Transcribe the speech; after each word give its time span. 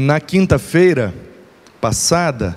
Na 0.00 0.20
quinta-feira 0.20 1.12
passada, 1.80 2.56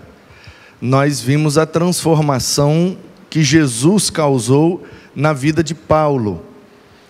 nós 0.79 1.19
vimos 1.19 1.57
a 1.57 1.65
transformação 1.65 2.95
que 3.31 3.41
Jesus 3.41 4.11
causou 4.11 4.85
na 5.15 5.33
vida 5.33 5.63
de 5.63 5.73
Paulo. 5.73 6.45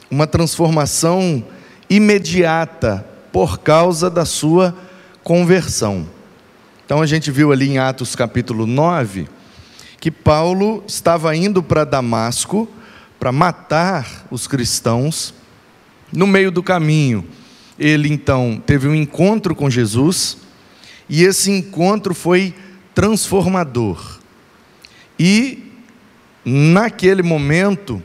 Uma 0.09 0.25
transformação 0.25 1.43
imediata 1.89 3.05
por 3.29 3.59
causa 3.59 4.09
da 4.09 4.23
sua 4.23 4.73
conversão. 5.21 6.07
Então 6.85 7.01
a 7.01 7.05
gente 7.05 7.29
viu 7.29 7.51
ali 7.51 7.67
em 7.67 7.77
Atos 7.77 8.15
capítulo 8.15 8.65
9 8.65 9.27
que 9.99 10.09
Paulo 10.09 10.81
estava 10.87 11.35
indo 11.35 11.61
para 11.61 11.83
Damasco 11.83 12.69
para 13.19 13.33
matar 13.33 14.27
os 14.31 14.47
cristãos. 14.47 15.33
No 16.09 16.25
meio 16.25 16.51
do 16.51 16.63
caminho, 16.63 17.27
ele 17.81 18.13
então 18.13 18.61
teve 18.63 18.87
um 18.87 18.93
encontro 18.93 19.55
com 19.55 19.67
Jesus, 19.67 20.37
e 21.09 21.23
esse 21.23 21.49
encontro 21.49 22.13
foi 22.13 22.53
transformador. 22.93 24.19
E 25.17 25.63
naquele 26.45 27.23
momento, 27.23 27.99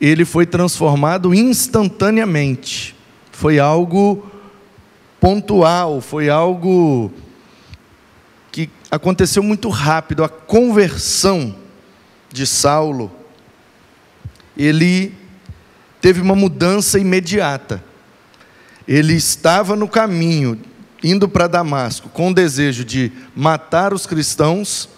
ele 0.00 0.24
foi 0.24 0.46
transformado 0.46 1.34
instantaneamente. 1.34 2.96
Foi 3.30 3.58
algo 3.58 4.26
pontual, 5.20 6.00
foi 6.00 6.30
algo 6.30 7.12
que 8.50 8.70
aconteceu 8.90 9.42
muito 9.42 9.68
rápido. 9.68 10.24
A 10.24 10.30
conversão 10.30 11.54
de 12.32 12.46
Saulo, 12.46 13.12
ele 14.56 15.14
teve 16.00 16.22
uma 16.22 16.34
mudança 16.34 16.98
imediata. 16.98 17.86
Ele 18.88 19.12
estava 19.12 19.76
no 19.76 19.86
caminho, 19.86 20.58
indo 21.04 21.28
para 21.28 21.46
Damasco, 21.46 22.08
com 22.08 22.30
o 22.30 22.34
desejo 22.34 22.86
de 22.86 23.12
matar 23.36 23.92
os 23.92 24.06
cristãos. 24.06 24.88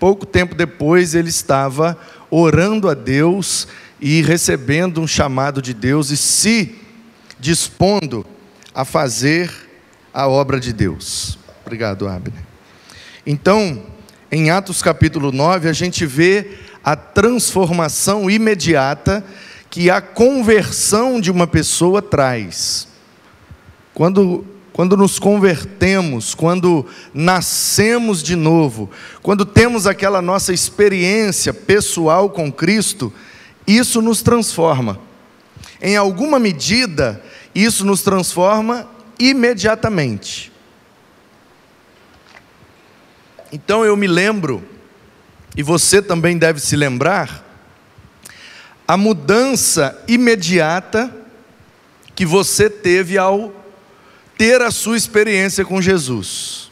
Pouco 0.00 0.26
tempo 0.26 0.52
depois, 0.52 1.14
ele 1.14 1.28
estava 1.28 1.96
orando 2.28 2.90
a 2.90 2.94
Deus 2.94 3.68
e 4.00 4.20
recebendo 4.20 5.00
um 5.00 5.06
chamado 5.06 5.62
de 5.62 5.72
Deus 5.72 6.10
e 6.10 6.16
se 6.16 6.74
dispondo 7.38 8.26
a 8.74 8.84
fazer 8.84 9.48
a 10.12 10.26
obra 10.26 10.58
de 10.58 10.72
Deus. 10.72 11.38
Obrigado, 11.64 12.08
Abner. 12.08 12.42
Então, 13.24 13.80
em 14.30 14.50
Atos 14.50 14.82
capítulo 14.82 15.30
9, 15.30 15.68
a 15.68 15.72
gente 15.72 16.04
vê 16.04 16.58
a 16.82 16.96
transformação 16.96 18.28
imediata 18.28 19.24
que 19.70 19.88
a 19.88 20.00
conversão 20.00 21.20
de 21.20 21.30
uma 21.30 21.46
pessoa 21.46 22.02
traz. 22.02 22.88
Quando, 23.94 24.44
quando 24.72 24.96
nos 24.96 25.20
convertemos, 25.20 26.34
quando 26.34 26.84
nascemos 27.14 28.22
de 28.22 28.34
novo, 28.34 28.90
quando 29.22 29.46
temos 29.46 29.86
aquela 29.86 30.20
nossa 30.20 30.52
experiência 30.52 31.54
pessoal 31.54 32.28
com 32.28 32.50
Cristo, 32.50 33.12
isso 33.64 34.02
nos 34.02 34.20
transforma. 34.20 34.98
Em 35.80 35.96
alguma 35.96 36.40
medida, 36.40 37.22
isso 37.54 37.84
nos 37.84 38.02
transforma 38.02 38.88
imediatamente. 39.16 40.52
Então 43.52 43.84
eu 43.84 43.96
me 43.96 44.08
lembro, 44.08 44.60
e 45.56 45.62
você 45.62 46.02
também 46.02 46.36
deve 46.36 46.58
se 46.58 46.74
lembrar, 46.74 47.44
a 48.88 48.96
mudança 48.96 50.02
imediata 50.08 51.14
que 52.16 52.26
você 52.26 52.68
teve 52.68 53.16
ao 53.16 53.63
ter 54.44 54.60
a 54.60 54.70
sua 54.70 54.94
experiência 54.94 55.64
com 55.64 55.80
Jesus. 55.80 56.70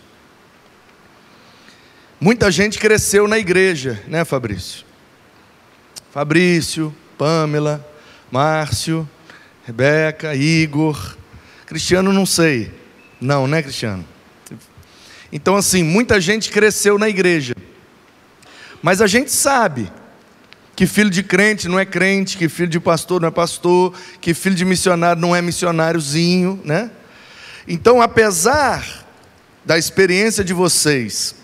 Muita 2.21 2.51
gente 2.51 2.79
cresceu 2.79 3.27
na 3.27 3.39
igreja, 3.39 3.99
né, 4.07 4.27
Fabrício? 4.27 4.85
Fabrício, 6.13 6.95
Pamela, 7.17 7.83
Márcio, 8.31 9.09
Rebeca, 9.65 10.35
Igor, 10.37 11.17
Cristiano 11.65 12.13
não 12.13 12.27
sei. 12.27 12.71
Não, 13.19 13.47
né, 13.47 13.63
Cristiano? 13.63 14.05
Então 15.33 15.57
assim, 15.57 15.83
muita 15.83 16.21
gente 16.21 16.51
cresceu 16.51 16.99
na 16.99 17.09
igreja. 17.09 17.55
Mas 18.83 19.01
a 19.01 19.07
gente 19.07 19.33
sabe 19.33 19.91
que 20.77 20.87
filho 20.87 21.09
de 21.09 21.23
crente 21.23 21.69
não 21.69 21.79
é 21.79 21.87
crente, 21.87 22.37
que 22.37 22.51
filho 22.51 22.69
de 22.69 22.79
pastor 22.79 23.19
não 23.23 23.29
é 23.29 23.31
pastor, 23.31 23.95
que 24.21 24.35
filho 24.35 24.55
de 24.57 24.67
missionário 24.67 25.23
não 25.23 25.35
é 25.35 25.41
missionáriozinho, 25.41 26.61
né? 26.67 26.91
Então, 27.67 28.03
apesar 28.03 29.07
da 29.65 29.79
experiência 29.79 30.43
de 30.43 30.53
vocês 30.53 31.35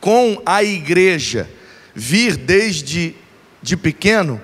com 0.00 0.40
a 0.44 0.62
igreja 0.62 1.48
vir 1.94 2.36
desde 2.36 3.14
de 3.62 3.76
pequeno, 3.76 4.40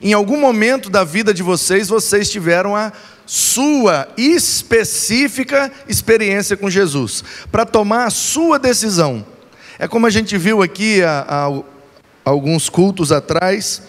em 0.00 0.12
algum 0.12 0.38
momento 0.38 0.88
da 0.88 1.04
vida 1.04 1.34
de 1.34 1.42
vocês, 1.42 1.88
vocês 1.88 2.30
tiveram 2.30 2.74
a 2.74 2.92
sua 3.26 4.08
específica 4.16 5.70
experiência 5.86 6.56
com 6.56 6.70
Jesus, 6.70 7.22
para 7.50 7.66
tomar 7.66 8.06
a 8.06 8.10
sua 8.10 8.58
decisão. 8.58 9.24
É 9.78 9.86
como 9.86 10.06
a 10.06 10.10
gente 10.10 10.36
viu 10.36 10.62
aqui 10.62 11.02
há, 11.02 11.24
há 11.28 11.62
alguns 12.24 12.68
cultos 12.68 13.12
atrás, 13.12 13.82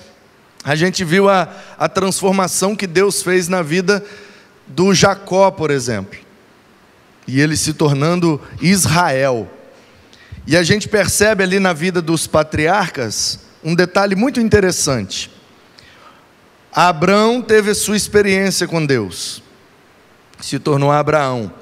a 0.63 0.75
gente 0.75 1.03
viu 1.03 1.27
a, 1.27 1.49
a 1.77 1.89
transformação 1.89 2.75
que 2.75 2.85
Deus 2.85 3.23
fez 3.23 3.47
na 3.47 3.61
vida 3.61 4.03
do 4.67 4.93
Jacó, 4.93 5.49
por 5.49 5.71
exemplo, 5.71 6.19
e 7.31 7.39
ele 7.39 7.55
se 7.55 7.73
tornando 7.73 8.41
Israel. 8.61 9.49
E 10.45 10.57
a 10.57 10.63
gente 10.63 10.89
percebe 10.89 11.41
ali 11.41 11.61
na 11.61 11.71
vida 11.71 12.01
dos 12.01 12.27
patriarcas 12.27 13.39
um 13.63 13.73
detalhe 13.73 14.15
muito 14.15 14.41
interessante. 14.41 15.31
Abraão 16.73 17.41
teve 17.41 17.73
sua 17.73 17.95
experiência 17.95 18.67
com 18.67 18.85
Deus, 18.85 19.41
se 20.41 20.59
tornou 20.59 20.91
Abraão. 20.91 21.53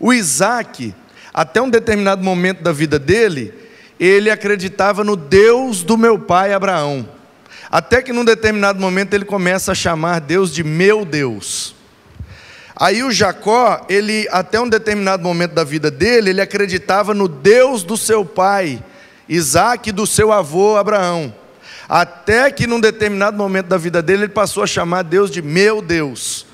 O 0.00 0.12
Isaac, 0.12 0.92
até 1.32 1.62
um 1.62 1.70
determinado 1.70 2.24
momento 2.24 2.60
da 2.60 2.72
vida 2.72 2.98
dele, 2.98 3.54
ele 4.00 4.30
acreditava 4.30 5.04
no 5.04 5.14
Deus 5.14 5.84
do 5.84 5.96
meu 5.96 6.18
pai 6.18 6.52
Abraão. 6.52 7.08
Até 7.70 8.02
que 8.02 8.12
num 8.12 8.24
determinado 8.24 8.80
momento 8.80 9.14
ele 9.14 9.24
começa 9.24 9.70
a 9.70 9.76
chamar 9.76 10.20
Deus 10.20 10.52
de 10.52 10.64
meu 10.64 11.04
Deus. 11.04 11.73
Aí 12.76 13.02
o 13.02 13.12
Jacó, 13.12 13.84
ele 13.88 14.26
até 14.30 14.60
um 14.60 14.68
determinado 14.68 15.22
momento 15.22 15.52
da 15.52 15.62
vida 15.62 15.90
dele, 15.90 16.30
ele 16.30 16.40
acreditava 16.40 17.14
no 17.14 17.28
Deus 17.28 17.82
do 17.82 17.96
seu 17.96 18.24
pai, 18.24 18.82
Isaac, 19.28 19.88
e 19.88 19.92
do 19.92 20.06
seu 20.06 20.32
avô 20.32 20.76
Abraão. 20.76 21.32
Até 21.88 22.50
que 22.50 22.66
num 22.66 22.80
determinado 22.80 23.36
momento 23.36 23.66
da 23.66 23.76
vida 23.76 24.02
dele, 24.02 24.24
ele 24.24 24.32
passou 24.32 24.62
a 24.62 24.66
chamar 24.66 25.02
Deus 25.02 25.30
de 25.30 25.40
meu 25.40 25.80
Deus. 25.80 26.46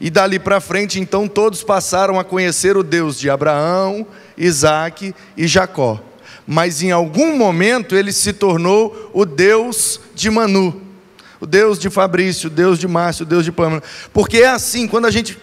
E 0.00 0.10
dali 0.10 0.38
para 0.38 0.60
frente, 0.60 0.98
então, 0.98 1.28
todos 1.28 1.62
passaram 1.62 2.18
a 2.18 2.24
conhecer 2.24 2.76
o 2.76 2.82
Deus 2.82 3.18
de 3.18 3.30
Abraão, 3.30 4.06
Isaac 4.36 5.14
e 5.36 5.46
Jacó 5.46 6.00
mas 6.46 6.82
em 6.82 6.90
algum 6.90 7.36
momento 7.36 7.96
ele 7.96 8.12
se 8.12 8.32
tornou 8.32 9.10
o 9.12 9.24
Deus 9.24 10.00
de 10.14 10.30
Manu, 10.30 10.82
o 11.44 11.46
Deus 11.46 11.78
de 11.78 11.90
Fabrício, 11.90 12.46
o 12.46 12.50
Deus 12.50 12.78
de 12.78 12.88
Márcio, 12.88 13.22
o 13.22 13.28
Deus 13.28 13.44
de 13.44 13.52
Pâmela. 13.52 13.82
Porque 14.14 14.38
é 14.38 14.48
assim, 14.48 14.88
quando 14.88 15.04
a 15.04 15.10
gente 15.10 15.38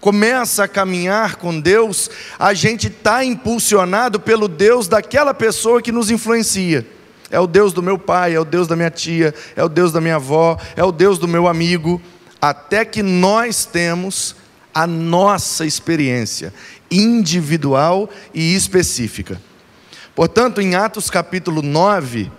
começa 0.00 0.64
a 0.64 0.68
caminhar 0.68 1.36
com 1.36 1.60
Deus, 1.60 2.10
a 2.36 2.52
gente 2.52 2.88
está 2.88 3.24
impulsionado 3.24 4.18
pelo 4.18 4.48
Deus 4.48 4.88
daquela 4.88 5.32
pessoa 5.32 5.80
que 5.80 5.92
nos 5.92 6.10
influencia. 6.10 6.84
É 7.30 7.38
o 7.38 7.46
Deus 7.46 7.72
do 7.72 7.82
meu 7.82 7.96
pai, 7.96 8.34
é 8.34 8.40
o 8.40 8.44
Deus 8.44 8.66
da 8.66 8.74
minha 8.74 8.90
tia, 8.90 9.32
é 9.54 9.62
o 9.62 9.68
Deus 9.68 9.92
da 9.92 10.00
minha 10.00 10.16
avó, 10.16 10.58
é 10.74 10.82
o 10.82 10.90
Deus 10.90 11.18
do 11.18 11.28
meu 11.28 11.46
amigo, 11.46 12.02
até 12.42 12.84
que 12.84 13.02
nós 13.02 13.64
temos 13.64 14.34
a 14.74 14.88
nossa 14.88 15.64
experiência 15.64 16.52
individual 16.90 18.10
e 18.34 18.56
específica. 18.56 19.40
Portanto, 20.16 20.60
em 20.60 20.74
Atos 20.74 21.08
capítulo 21.10 21.62
9, 21.62 22.30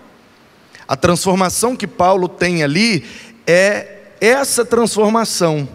a 0.87 0.95
transformação 0.95 1.75
que 1.75 1.87
Paulo 1.87 2.27
tem 2.27 2.63
ali 2.63 3.05
é 3.47 3.95
essa 4.21 4.63
transformação 4.63 5.67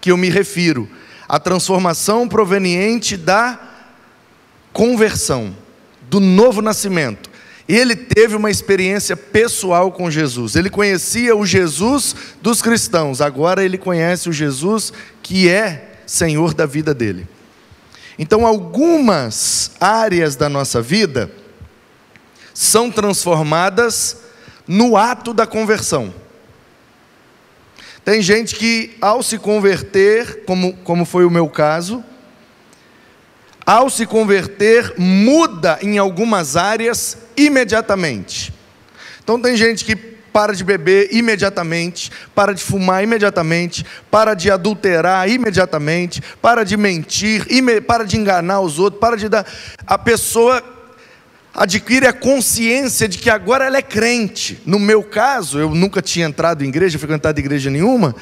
que 0.00 0.10
eu 0.10 0.16
me 0.16 0.28
refiro, 0.28 0.88
a 1.28 1.38
transformação 1.38 2.28
proveniente 2.28 3.16
da 3.16 3.58
conversão, 4.72 5.54
do 6.02 6.20
novo 6.20 6.62
nascimento. 6.62 7.28
Ele 7.68 7.94
teve 7.94 8.34
uma 8.34 8.50
experiência 8.50 9.14
pessoal 9.14 9.92
com 9.92 10.10
Jesus. 10.10 10.56
Ele 10.56 10.70
conhecia 10.70 11.36
o 11.36 11.44
Jesus 11.44 12.16
dos 12.40 12.62
cristãos, 12.62 13.20
agora 13.20 13.62
ele 13.62 13.76
conhece 13.76 14.28
o 14.28 14.32
Jesus 14.32 14.92
que 15.22 15.48
é 15.48 15.96
Senhor 16.06 16.54
da 16.54 16.64
vida 16.64 16.94
dele. 16.94 17.28
Então, 18.18 18.46
algumas 18.46 19.72
áreas 19.78 20.34
da 20.34 20.48
nossa 20.48 20.80
vida 20.80 21.30
são 22.54 22.90
transformadas 22.90 24.27
no 24.68 24.96
ato 24.96 25.32
da 25.32 25.46
conversão. 25.46 26.12
Tem 28.04 28.22
gente 28.22 28.54
que, 28.54 28.96
ao 29.00 29.22
se 29.22 29.38
converter, 29.38 30.44
como, 30.44 30.74
como 30.78 31.04
foi 31.04 31.24
o 31.24 31.30
meu 31.30 31.48
caso, 31.48 32.04
ao 33.66 33.90
se 33.90 34.06
converter, 34.06 34.94
muda 34.96 35.78
em 35.82 35.98
algumas 35.98 36.56
áreas 36.56 37.18
imediatamente. 37.36 38.52
Então, 39.22 39.40
tem 39.40 39.56
gente 39.56 39.84
que 39.84 39.94
para 40.38 40.54
de 40.54 40.62
beber 40.62 41.12
imediatamente, 41.12 42.10
para 42.34 42.54
de 42.54 42.62
fumar 42.62 43.02
imediatamente, 43.02 43.84
para 44.10 44.34
de 44.34 44.50
adulterar 44.50 45.28
imediatamente, 45.28 46.22
para 46.40 46.64
de 46.64 46.76
mentir, 46.76 47.44
para 47.86 48.04
de 48.04 48.16
enganar 48.16 48.60
os 48.60 48.78
outros, 48.78 49.00
para 49.00 49.16
de 49.16 49.28
dar. 49.28 49.44
A 49.86 49.98
pessoa 49.98 50.62
adquire 51.58 52.06
a 52.06 52.12
consciência 52.12 53.08
de 53.08 53.18
que 53.18 53.28
agora 53.28 53.64
ela 53.64 53.78
é 53.78 53.82
crente. 53.82 54.62
No 54.64 54.78
meu 54.78 55.02
caso, 55.02 55.58
eu 55.58 55.74
nunca 55.74 56.00
tinha 56.00 56.24
entrado 56.24 56.64
em 56.64 56.68
igreja, 56.68 57.00
frequentado 57.00 57.40
igreja 57.40 57.68
nenhuma. 57.68 58.14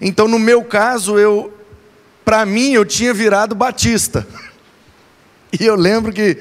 Então, 0.00 0.28
no 0.28 0.38
meu 0.38 0.62
caso, 0.62 1.18
eu, 1.18 1.52
para 2.24 2.46
mim, 2.46 2.72
eu 2.72 2.84
tinha 2.84 3.12
virado 3.12 3.54
batista. 3.54 4.26
E 5.56 5.64
eu 5.64 5.76
lembro 5.76 6.12
que 6.12 6.36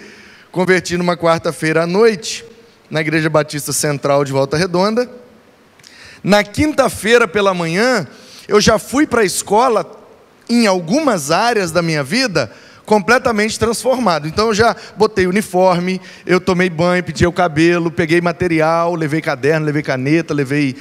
converti 0.52 0.98
numa 0.98 1.16
quarta-feira 1.16 1.84
à 1.84 1.86
noite, 1.86 2.44
na 2.90 3.00
Igreja 3.00 3.30
Batista 3.30 3.72
Central 3.72 4.26
de 4.26 4.32
Volta 4.32 4.58
Redonda. 4.58 5.08
Na 6.24 6.44
quinta-feira 6.44 7.28
pela 7.28 7.54
manhã, 7.54 8.08
eu 8.48 8.60
já 8.60 8.80
fui 8.80 9.06
para 9.06 9.22
a 9.22 9.24
escola 9.24 9.86
em 10.50 10.66
algumas 10.66 11.30
áreas 11.30 11.72
da 11.72 11.84
minha 11.84 12.04
vida 12.04 12.52
completamente 12.86 13.58
transformado. 13.58 14.28
Então 14.28 14.48
eu 14.48 14.54
já 14.54 14.76
botei 14.98 15.28
uniforme, 15.28 16.02
eu 16.26 16.40
tomei 16.40 16.70
banho, 16.70 17.04
pedi 17.04 17.26
o 17.26 17.32
cabelo, 17.32 17.92
peguei 17.92 18.22
material, 18.22 18.96
levei 18.96 19.22
caderno, 19.22 19.66
levei 19.66 19.82
caneta, 19.82 20.34
levei. 20.34 20.76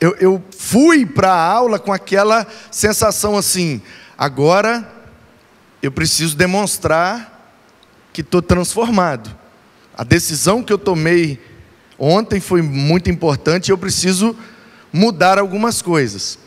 Eu, 0.00 0.16
eu 0.20 0.44
fui 0.56 1.04
para 1.06 1.32
a 1.32 1.42
aula 1.42 1.78
com 1.78 1.92
aquela 1.92 2.46
sensação 2.70 3.36
assim: 3.36 3.82
agora 4.16 4.88
eu 5.82 5.90
preciso 5.92 6.36
demonstrar 6.36 7.34
que 8.12 8.20
estou 8.20 8.40
transformado. 8.40 9.34
A 9.96 10.04
decisão 10.04 10.62
que 10.62 10.72
eu 10.72 10.78
tomei 10.78 11.38
ontem 11.98 12.40
foi 12.40 12.62
muito 12.62 13.10
importante 13.10 13.70
eu 13.70 13.78
preciso 13.78 14.36
mudar 14.92 15.38
algumas 15.38 15.82
coisas. 15.82 16.38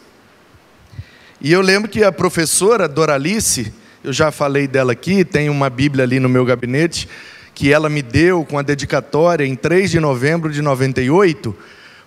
E 1.40 1.52
eu 1.52 1.62
lembro 1.62 1.90
que 1.90 2.04
a 2.04 2.12
professora 2.12 2.88
Doralice, 2.88 3.74
eu 4.04 4.14
já 4.14 4.32
falei 4.32 4.68
dela 4.68 4.92
aqui, 4.92 5.26
tem 5.26 5.50
uma 5.50 5.70
Bíblia 5.70 6.04
ali 6.04 6.20
no 6.20 6.30
meu 6.30 6.46
gabinete, 6.46 7.10
que 7.54 7.74
ela 7.74 7.90
me 7.90 8.02
deu 8.02 8.46
com 8.46 8.60
a 8.60 8.62
dedicatória 8.62 9.46
em 9.46 9.56
3 9.56 9.90
de 9.90 10.00
novembro 10.00 10.52
de 10.52 10.62
98, 10.62 11.56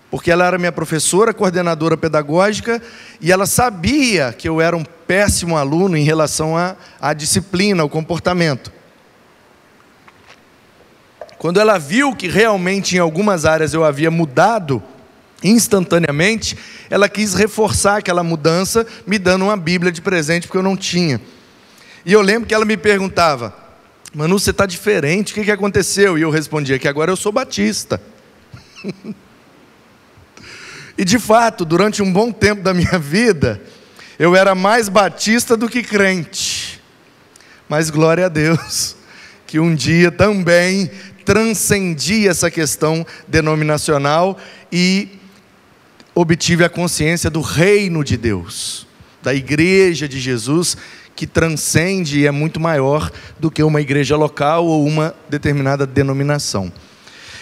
porque 0.09 0.31
ela 0.31 0.45
era 0.45 0.57
minha 0.57 0.71
professora, 0.71 1.33
coordenadora 1.33 1.97
pedagógica, 1.97 2.81
e 3.19 3.31
ela 3.31 3.45
sabia 3.45 4.33
que 4.37 4.47
eu 4.47 4.61
era 4.61 4.75
um 4.75 4.83
péssimo 4.83 5.57
aluno 5.57 5.97
em 5.97 6.03
relação 6.03 6.57
à, 6.57 6.75
à 6.99 7.13
disciplina, 7.13 7.83
ao 7.83 7.89
comportamento. 7.89 8.71
Quando 11.37 11.59
ela 11.59 11.77
viu 11.77 12.15
que 12.15 12.27
realmente 12.27 12.95
em 12.95 12.99
algumas 12.99 13.45
áreas 13.45 13.73
eu 13.73 13.83
havia 13.83 14.11
mudado 14.11 14.81
instantaneamente, 15.43 16.57
ela 16.89 17.09
quis 17.09 17.33
reforçar 17.33 17.97
aquela 17.97 18.23
mudança, 18.23 18.85
me 19.07 19.17
dando 19.17 19.45
uma 19.45 19.57
Bíblia 19.57 19.91
de 19.91 20.01
presente, 20.01 20.47
porque 20.47 20.57
eu 20.57 20.63
não 20.63 20.77
tinha. 20.77 21.19
E 22.05 22.13
eu 22.13 22.21
lembro 22.21 22.47
que 22.47 22.53
ela 22.53 22.65
me 22.65 22.77
perguntava: 22.77 23.55
Manu, 24.13 24.39
você 24.39 24.51
está 24.51 24.65
diferente, 24.65 25.31
o 25.31 25.35
que, 25.35 25.45
que 25.45 25.51
aconteceu? 25.51 26.17
E 26.17 26.21
eu 26.21 26.29
respondia 26.29 26.77
que 26.77 26.87
agora 26.87 27.11
eu 27.11 27.15
sou 27.15 27.31
batista. 27.31 28.01
e 30.97 31.05
de 31.05 31.17
fato, 31.19 31.63
durante 31.63 32.01
um 32.01 32.11
bom 32.11 32.31
tempo 32.31 32.61
da 32.61 32.73
minha 32.73 32.99
vida, 32.99 33.61
eu 34.19 34.35
era 34.35 34.53
mais 34.53 34.89
batista 34.89 35.55
do 35.55 35.69
que 35.69 35.81
crente. 35.81 36.81
Mas 37.69 37.89
glória 37.89 38.25
a 38.25 38.29
Deus, 38.29 38.95
que 39.47 39.59
um 39.59 39.73
dia 39.73 40.11
também 40.11 40.91
transcendi 41.23 42.27
essa 42.27 42.51
questão 42.51 43.05
denominacional 43.27 44.37
e 44.71 45.07
obtive 46.13 46.65
a 46.65 46.69
consciência 46.69 47.29
do 47.29 47.39
reino 47.39 48.03
de 48.03 48.17
Deus, 48.17 48.85
da 49.21 49.33
igreja 49.33 50.07
de 50.07 50.19
Jesus, 50.19 50.75
que 51.15 51.27
transcende 51.27 52.19
e 52.19 52.27
é 52.27 52.31
muito 52.31 52.59
maior 52.59 53.11
do 53.39 53.51
que 53.51 53.61
uma 53.63 53.81
igreja 53.81 54.15
local 54.15 54.65
ou 54.65 54.85
uma 54.85 55.13
determinada 55.29 55.85
denominação. 55.85 56.71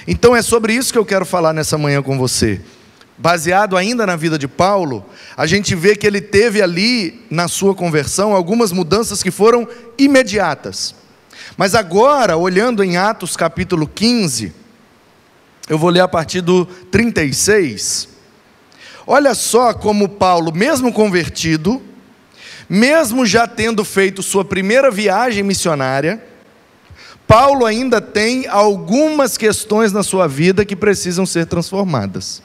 Então 0.07 0.35
é 0.35 0.41
sobre 0.41 0.73
isso 0.73 0.91
que 0.91 0.97
eu 0.97 1.05
quero 1.05 1.25
falar 1.25 1.53
nessa 1.53 1.77
manhã 1.77 2.01
com 2.01 2.17
você. 2.17 2.61
Baseado 3.17 3.75
ainda 3.75 4.07
na 4.07 4.15
vida 4.15 4.39
de 4.39 4.47
Paulo, 4.47 5.05
a 5.35 5.45
gente 5.45 5.75
vê 5.75 5.95
que 5.95 6.07
ele 6.07 6.21
teve 6.21 6.61
ali, 6.61 7.25
na 7.29 7.47
sua 7.49 7.75
conversão, 7.75 8.33
algumas 8.33 8.71
mudanças 8.71 9.21
que 9.21 9.29
foram 9.29 9.67
imediatas. 9.97 10.95
Mas 11.57 11.75
agora, 11.75 12.37
olhando 12.37 12.83
em 12.83 12.95
Atos 12.95 13.35
capítulo 13.35 13.85
15, 13.85 14.53
eu 15.67 15.77
vou 15.77 15.89
ler 15.89 15.99
a 15.99 16.07
partir 16.07 16.41
do 16.41 16.65
36. 16.65 18.07
Olha 19.05 19.35
só 19.35 19.73
como 19.73 20.07
Paulo, 20.07 20.53
mesmo 20.53 20.93
convertido, 20.93 21.81
mesmo 22.69 23.25
já 23.25 23.47
tendo 23.47 23.83
feito 23.83 24.21
sua 24.21 24.45
primeira 24.45 24.91
viagem 24.91 25.43
missionária, 25.43 26.23
Paulo 27.25 27.65
ainda 27.65 27.99
tem 27.99 28.47
algumas 28.47 29.37
questões 29.37 29.91
na 29.91 30.03
sua 30.03 30.27
vida 30.27 30.63
que 30.63 30.75
precisam 30.75 31.25
ser 31.25 31.45
transformadas. 31.45 32.41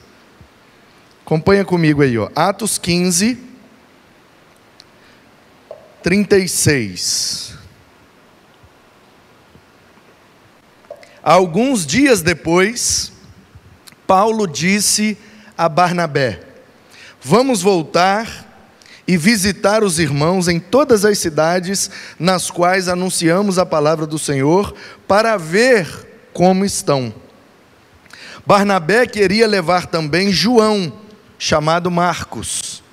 Acompanha 1.25 1.65
comigo 1.65 2.03
aí, 2.03 2.17
ó. 2.17 2.29
Atos 2.35 2.77
15, 2.77 3.39
36. 6.03 7.55
Alguns 11.23 11.83
dias 11.83 12.21
depois, 12.21 13.11
Paulo 14.05 14.45
disse 14.45 15.17
a 15.57 15.67
Barnabé: 15.67 16.43
Vamos 17.19 17.63
voltar 17.63 18.44
e 19.07 19.17
visitar 19.17 19.83
os 19.83 19.99
irmãos 19.99 20.47
em 20.47 20.59
todas 20.59 21.05
as 21.05 21.19
cidades 21.19 21.89
nas 22.19 22.49
quais 22.49 22.87
anunciamos 22.87 23.59
a 23.59 23.65
palavra 23.65 24.07
do 24.07 24.17
Senhor, 24.17 24.73
para 25.07 25.37
ver 25.37 25.87
como 26.33 26.65
estão. 26.65 27.13
Barnabé 28.45 29.05
queria 29.05 29.47
levar 29.47 29.85
também 29.87 30.31
João, 30.31 30.91
chamado 31.37 31.91
Marcos. 31.91 32.83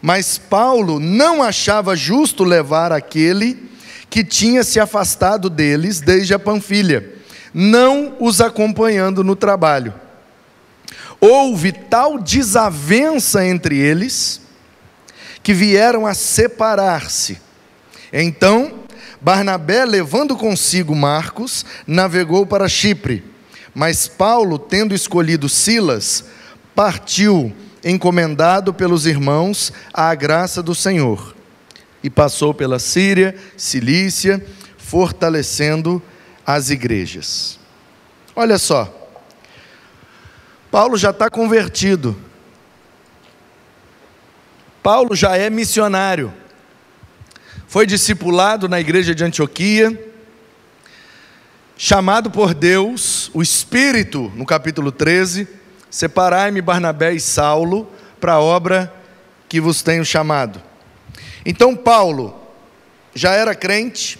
Mas 0.00 0.38
Paulo 0.38 1.00
não 1.00 1.42
achava 1.42 1.96
justo 1.96 2.44
levar 2.44 2.92
aquele 2.92 3.68
que 4.08 4.24
tinha 4.24 4.62
se 4.62 4.78
afastado 4.78 5.50
deles 5.50 6.00
desde 6.00 6.32
a 6.34 6.38
Panfilha 6.38 7.18
não 7.52 8.16
os 8.20 8.40
acompanhando 8.40 9.24
no 9.24 9.34
trabalho. 9.34 9.94
Houve 11.20 11.72
tal 11.72 12.18
desavença 12.18 13.44
entre 13.44 13.76
eles 13.76 14.40
que 15.48 15.54
vieram 15.54 16.06
a 16.06 16.12
separar-se. 16.12 17.40
Então, 18.12 18.80
Barnabé, 19.18 19.86
levando 19.86 20.36
consigo 20.36 20.94
Marcos, 20.94 21.64
navegou 21.86 22.44
para 22.44 22.68
Chipre. 22.68 23.24
Mas 23.74 24.06
Paulo, 24.06 24.58
tendo 24.58 24.94
escolhido 24.94 25.48
Silas, 25.48 26.26
partiu, 26.74 27.50
encomendado 27.82 28.74
pelos 28.74 29.06
irmãos 29.06 29.72
à 29.90 30.14
graça 30.14 30.62
do 30.62 30.74
Senhor. 30.74 31.34
E 32.04 32.10
passou 32.10 32.52
pela 32.52 32.78
Síria, 32.78 33.34
Cilícia, 33.56 34.44
fortalecendo 34.76 36.02
às 36.44 36.68
igrejas. 36.68 37.58
Olha 38.36 38.58
só, 38.58 38.94
Paulo 40.70 40.98
já 40.98 41.08
está 41.08 41.30
convertido, 41.30 42.14
Paulo 44.88 45.14
já 45.14 45.36
é 45.36 45.50
missionário, 45.50 46.32
foi 47.66 47.84
discipulado 47.84 48.70
na 48.70 48.80
igreja 48.80 49.14
de 49.14 49.22
Antioquia, 49.22 49.92
chamado 51.76 52.30
por 52.30 52.54
Deus, 52.54 53.30
o 53.34 53.42
Espírito, 53.42 54.32
no 54.34 54.46
capítulo 54.46 54.90
13, 54.90 55.46
separai-me 55.90 56.62
Barnabé 56.62 57.12
e 57.12 57.20
Saulo 57.20 57.86
para 58.18 58.32
a 58.32 58.40
obra 58.40 58.90
que 59.46 59.60
vos 59.60 59.82
tenho 59.82 60.06
chamado. 60.06 60.58
Então 61.44 61.76
Paulo 61.76 62.34
já 63.14 63.34
era 63.34 63.54
crente, 63.54 64.18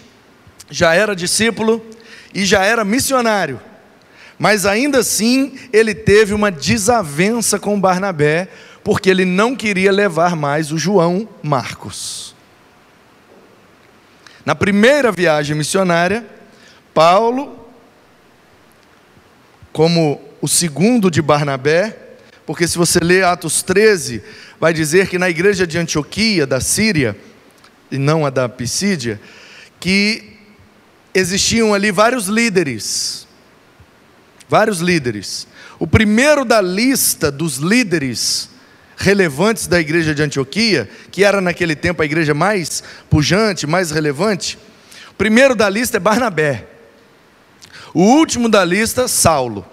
já 0.69 0.93
era 0.93 1.15
discípulo, 1.15 1.83
e 2.31 2.45
já 2.45 2.63
era 2.63 2.85
missionário. 2.85 3.59
Mas 4.37 4.67
ainda 4.67 4.99
assim, 4.99 5.57
ele 5.73 5.95
teve 5.95 6.35
uma 6.35 6.51
desavença 6.51 7.57
com 7.57 7.81
Barnabé, 7.81 8.49
porque 8.83 9.09
ele 9.09 9.25
não 9.25 9.55
queria 9.55 9.91
levar 9.91 10.35
mais 10.35 10.71
o 10.71 10.77
João 10.77 11.27
Marcos. 11.43 12.35
Na 14.45 14.55
primeira 14.55 15.11
viagem 15.11 15.55
missionária, 15.55 16.25
Paulo, 16.93 17.59
como 19.71 20.21
o 20.41 20.47
segundo 20.47 21.11
de 21.11 21.21
Barnabé, 21.21 21.97
porque 22.45 22.67
se 22.67 22.77
você 22.77 22.99
ler 22.99 23.25
Atos 23.25 23.61
13, 23.61 24.23
vai 24.59 24.73
dizer 24.73 25.07
que 25.07 25.19
na 25.19 25.29
igreja 25.29 25.67
de 25.67 25.77
Antioquia, 25.77 26.47
da 26.47 26.59
Síria, 26.59 27.15
e 27.91 27.97
não 27.97 28.25
a 28.25 28.29
da 28.29 28.49
Pisídia, 28.49 29.19
que 29.79 30.37
existiam 31.13 31.73
ali 31.73 31.91
vários 31.91 32.25
líderes. 32.25 33.27
Vários 34.47 34.79
líderes. 34.79 35.47
O 35.77 35.85
primeiro 35.85 36.43
da 36.43 36.59
lista 36.59 37.31
dos 37.31 37.57
líderes 37.57 38.49
relevantes 38.99 39.65
da 39.65 39.79
igreja 39.79 40.13
de 40.13 40.21
Antioquia, 40.21 40.89
que 41.09 41.23
era 41.23 41.39
naquele 41.39 41.73
tempo 41.73 42.01
a 42.01 42.05
igreja 42.05 42.33
mais 42.33 42.83
pujante, 43.09 43.65
mais 43.65 43.91
relevante, 43.91 44.59
o 45.09 45.13
primeiro 45.13 45.55
da 45.55 45.69
lista 45.69 45.97
é 45.97 45.99
Barnabé. 45.99 46.67
O 47.93 48.01
último 48.01 48.49
da 48.49 48.63
lista, 48.63 49.07
Saulo. 49.07 49.65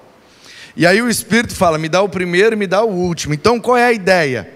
E 0.76 0.86
aí 0.86 1.02
o 1.02 1.10
Espírito 1.10 1.54
fala: 1.54 1.76
me 1.76 1.88
dá 1.88 2.00
o 2.02 2.08
primeiro 2.08 2.54
e 2.54 2.58
me 2.58 2.66
dá 2.68 2.82
o 2.82 2.90
último. 2.90 3.34
Então 3.34 3.58
qual 3.58 3.76
é 3.76 3.84
a 3.84 3.92
ideia? 3.92 4.48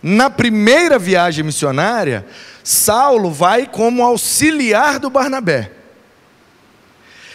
Na 0.00 0.30
primeira 0.30 0.98
viagem 0.98 1.44
missionária, 1.44 2.24
Saulo 2.62 3.30
vai 3.30 3.66
como 3.66 4.04
auxiliar 4.04 5.00
do 5.00 5.10
Barnabé. 5.10 5.72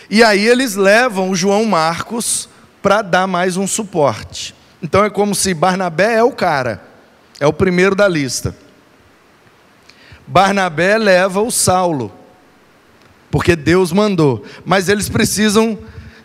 E 0.10 0.24
aí 0.24 0.48
eles 0.48 0.76
levam 0.76 1.30
o 1.30 1.36
João 1.36 1.66
Marcos 1.66 2.48
para 2.82 3.02
dar 3.02 3.28
mais 3.28 3.58
um 3.58 3.68
suporte. 3.68 4.57
Então 4.82 5.04
é 5.04 5.10
como 5.10 5.34
se 5.34 5.54
Barnabé 5.54 6.16
é 6.16 6.24
o 6.24 6.32
cara, 6.32 6.84
é 7.40 7.48
o 7.48 7.54
primeiro 7.54 7.96
da 7.96 8.08
lista. 8.08 8.56
Barnabé 10.26 10.98
leva 10.98 11.42
o 11.42 11.50
Saulo, 11.50 12.12
porque 13.32 13.56
Deus 13.56 13.92
mandou, 13.92 14.46
mas 14.66 14.90
eles 14.90 15.10
precisam 15.10 15.78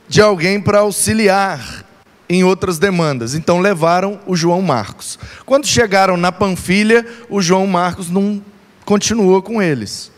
de 0.09 0.21
alguém 0.21 0.61
para 0.61 0.81
auxiliar 0.81 1.85
em 2.29 2.45
outras 2.45 2.79
demandas. 2.79 3.35
Então 3.35 3.61
levaram 3.61 4.21
o 4.27 4.37
João 4.37 4.61
Marcos. 4.61 5.19
Quando 5.47 5.67
chegaram 5.67 6.17
na 6.17 6.33
Panfilha, 6.33 7.07
o 7.31 7.41
João 7.41 7.67
Marcos 7.67 8.11
não 8.11 8.43
continuou 8.85 9.41
com 9.41 9.63
eles. 9.63 10.11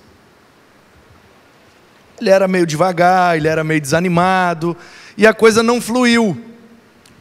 Ele 2.20 2.30
era 2.30 2.48
meio 2.48 2.66
devagar, 2.66 3.36
ele 3.36 3.48
era 3.48 3.62
meio 3.62 3.80
desanimado, 3.80 4.76
e 5.16 5.26
a 5.26 5.34
coisa 5.34 5.62
não 5.62 5.80
fluiu 5.80 6.53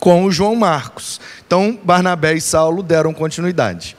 com 0.03 0.25
o 0.25 0.31
João 0.33 0.53
Marcos. 0.53 1.21
Então, 1.47 1.79
Barnabé 1.81 2.33
e 2.33 2.41
Saulo 2.41 2.83
deram 2.83 3.13
continuidade. 3.13 3.95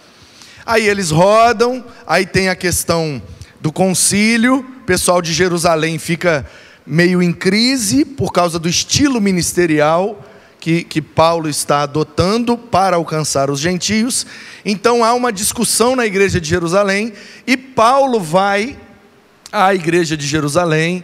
Aí 0.66 0.86
eles 0.86 1.10
rodam, 1.10 1.82
aí 2.06 2.26
tem 2.26 2.50
a 2.50 2.54
questão 2.54 3.22
do 3.58 3.72
concílio, 3.72 4.58
o 4.58 4.84
pessoal 4.84 5.22
de 5.22 5.32
Jerusalém 5.32 5.98
fica 5.98 6.44
meio 6.86 7.22
em 7.22 7.32
crise 7.32 8.04
por 8.04 8.34
causa 8.34 8.58
do 8.58 8.68
estilo 8.68 9.18
ministerial 9.18 10.22
que, 10.60 10.84
que 10.84 11.00
Paulo 11.00 11.48
está 11.48 11.80
adotando 11.84 12.58
para 12.58 12.96
alcançar 12.96 13.48
os 13.48 13.58
gentios. 13.58 14.26
Então 14.62 15.02
há 15.02 15.14
uma 15.14 15.32
discussão 15.32 15.96
na 15.96 16.04
igreja 16.04 16.38
de 16.38 16.46
Jerusalém 16.46 17.14
e 17.46 17.56
Paulo 17.56 18.20
vai 18.20 18.76
à 19.50 19.74
igreja 19.74 20.18
de 20.18 20.26
Jerusalém 20.26 21.02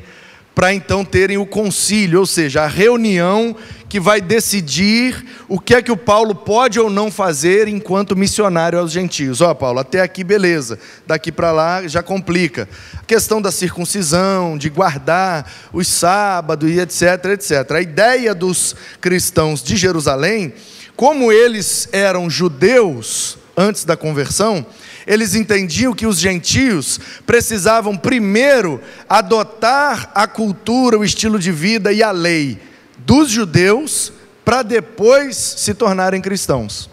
para 0.54 0.74
então 0.74 1.06
terem 1.06 1.38
o 1.38 1.46
concílio, 1.46 2.20
ou 2.20 2.26
seja, 2.26 2.64
a 2.64 2.66
reunião 2.66 3.56
que 3.90 3.98
vai 3.98 4.20
decidir 4.20 5.26
o 5.48 5.58
que 5.58 5.74
é 5.74 5.82
que 5.82 5.90
o 5.90 5.96
Paulo 5.96 6.32
pode 6.32 6.78
ou 6.78 6.88
não 6.88 7.10
fazer 7.10 7.66
enquanto 7.66 8.16
missionário 8.16 8.78
aos 8.78 8.92
gentios. 8.92 9.40
Ó, 9.40 9.50
oh, 9.50 9.54
Paulo, 9.54 9.80
até 9.80 10.00
aqui 10.00 10.22
beleza, 10.22 10.78
daqui 11.04 11.32
para 11.32 11.50
lá 11.50 11.86
já 11.88 12.00
complica. 12.00 12.68
A 12.96 13.02
questão 13.04 13.42
da 13.42 13.50
circuncisão, 13.50 14.56
de 14.56 14.70
guardar 14.70 15.44
os 15.72 15.88
sábados 15.88 16.70
e 16.70 16.78
etc, 16.78 17.24
etc. 17.32 17.72
A 17.72 17.80
ideia 17.82 18.32
dos 18.32 18.76
cristãos 19.00 19.60
de 19.60 19.76
Jerusalém, 19.76 20.54
como 20.94 21.32
eles 21.32 21.88
eram 21.90 22.30
judeus 22.30 23.38
antes 23.56 23.84
da 23.84 23.96
conversão, 23.96 24.64
eles 25.04 25.34
entendiam 25.34 25.92
que 25.92 26.06
os 26.06 26.20
gentios 26.20 27.00
precisavam 27.26 27.96
primeiro 27.96 28.80
adotar 29.08 30.12
a 30.14 30.28
cultura, 30.28 30.96
o 30.96 31.04
estilo 31.04 31.40
de 31.40 31.50
vida 31.50 31.92
e 31.92 32.04
a 32.04 32.12
lei 32.12 32.69
dos 33.10 33.28
judeus 33.28 34.12
para 34.44 34.62
depois 34.62 35.34
se 35.36 35.74
tornarem 35.74 36.20
cristãos. 36.20 36.88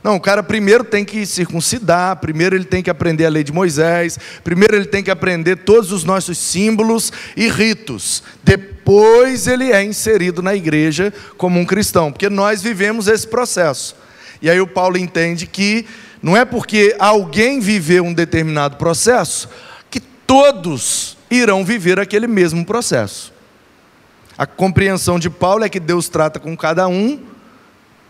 Não, 0.00 0.14
o 0.14 0.20
cara 0.20 0.40
primeiro 0.40 0.84
tem 0.84 1.04
que 1.04 1.26
circuncidar, 1.26 2.18
primeiro 2.18 2.54
ele 2.54 2.64
tem 2.64 2.80
que 2.80 2.88
aprender 2.88 3.26
a 3.26 3.28
lei 3.28 3.42
de 3.42 3.52
Moisés, 3.52 4.16
primeiro 4.44 4.76
ele 4.76 4.84
tem 4.84 5.02
que 5.02 5.10
aprender 5.10 5.56
todos 5.56 5.90
os 5.90 6.04
nossos 6.04 6.38
símbolos 6.38 7.12
e 7.36 7.48
ritos. 7.48 8.22
Depois 8.44 9.48
ele 9.48 9.72
é 9.72 9.82
inserido 9.82 10.42
na 10.42 10.54
igreja 10.54 11.12
como 11.36 11.58
um 11.58 11.66
cristão, 11.66 12.12
porque 12.12 12.30
nós 12.30 12.62
vivemos 12.62 13.08
esse 13.08 13.26
processo. 13.26 13.96
E 14.40 14.48
aí 14.48 14.60
o 14.60 14.66
Paulo 14.66 14.96
entende 14.96 15.44
que 15.44 15.84
não 16.22 16.36
é 16.36 16.44
porque 16.44 16.94
alguém 17.00 17.58
viveu 17.58 18.04
um 18.04 18.14
determinado 18.14 18.76
processo 18.76 19.48
que 19.90 19.98
todos 19.98 21.16
irão 21.28 21.64
viver 21.64 21.98
aquele 21.98 22.28
mesmo 22.28 22.64
processo. 22.64 23.32
A 24.42 24.46
compreensão 24.46 25.20
de 25.20 25.30
Paulo 25.30 25.62
é 25.62 25.68
que 25.68 25.78
Deus 25.78 26.08
trata 26.08 26.40
com 26.40 26.56
cada 26.56 26.88
um 26.88 27.20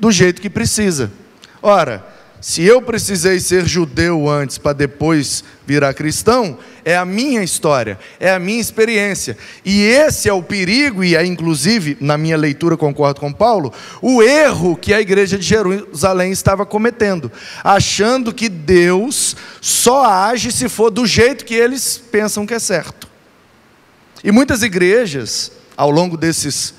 do 0.01 0.11
jeito 0.11 0.41
que 0.41 0.49
precisa. 0.49 1.13
Ora, 1.61 2.03
se 2.41 2.65
eu 2.65 2.81
precisei 2.81 3.39
ser 3.39 3.67
judeu 3.67 4.31
antes 4.31 4.57
para 4.57 4.73
depois 4.73 5.45
virar 5.67 5.93
cristão, 5.93 6.57
é 6.87 6.97
a 6.97 7.05
minha 7.05 7.43
história, 7.43 7.99
é 8.19 8.33
a 8.33 8.39
minha 8.39 8.63
experiência. 8.63 9.37
E 9.63 9.83
esse 9.83 10.27
é 10.27 10.33
o 10.33 10.43
perigo, 10.43 11.05
e 11.05 11.15
é 11.15 11.23
inclusive, 11.23 11.99
na 12.01 12.17
minha 12.17 12.39
leitura, 12.39 12.79
concordo 12.79 13.21
com 13.21 13.31
Paulo, 13.31 13.71
o 14.01 14.23
erro 14.23 14.75
que 14.75 14.95
a 14.95 15.03
igreja 15.03 15.37
de 15.37 15.45
Jerusalém 15.45 16.33
estava 16.33 16.65
cometendo, 16.65 17.31
achando 17.63 18.33
que 18.33 18.49
Deus 18.49 19.37
só 19.61 20.07
age 20.07 20.51
se 20.51 20.67
for 20.67 20.91
do 20.91 21.05
jeito 21.05 21.45
que 21.45 21.55
eles 21.55 21.99
pensam 22.11 22.47
que 22.47 22.55
é 22.55 22.59
certo. 22.59 23.07
E 24.25 24.33
muitas 24.33 24.63
igrejas 24.63 25.61
ao 25.77 25.91
longo 25.91 26.17
desses 26.17 26.75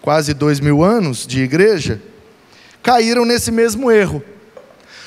quase 0.00 0.32
dois 0.32 0.60
mil 0.60 0.84
anos 0.84 1.26
de 1.26 1.42
igreja, 1.42 2.00
caíram 2.82 3.24
nesse 3.24 3.50
mesmo 3.50 3.90
erro. 3.90 4.22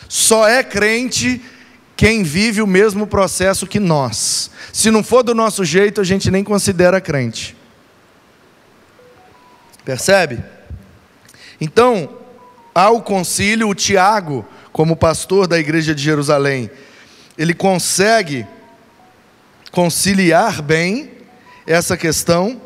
Só 0.09 0.47
é 0.47 0.63
crente 0.63 1.41
quem 1.95 2.23
vive 2.23 2.61
o 2.61 2.67
mesmo 2.67 3.07
processo 3.07 3.67
que 3.67 3.79
nós. 3.79 4.51
Se 4.73 4.91
não 4.91 5.03
for 5.03 5.23
do 5.23 5.35
nosso 5.35 5.63
jeito, 5.63 6.01
a 6.01 6.03
gente 6.03 6.29
nem 6.31 6.43
considera 6.43 6.99
crente. 6.99 7.55
Percebe? 9.85 10.43
Então, 11.59 12.17
ao 12.73 13.01
concílio, 13.01 13.67
o 13.69 13.75
Tiago, 13.75 14.45
como 14.71 14.95
pastor 14.95 15.47
da 15.47 15.59
igreja 15.59 15.93
de 15.93 16.01
Jerusalém, 16.01 16.69
ele 17.37 17.53
consegue 17.53 18.45
conciliar 19.71 20.61
bem 20.61 21.11
essa 21.65 21.95
questão 21.95 22.61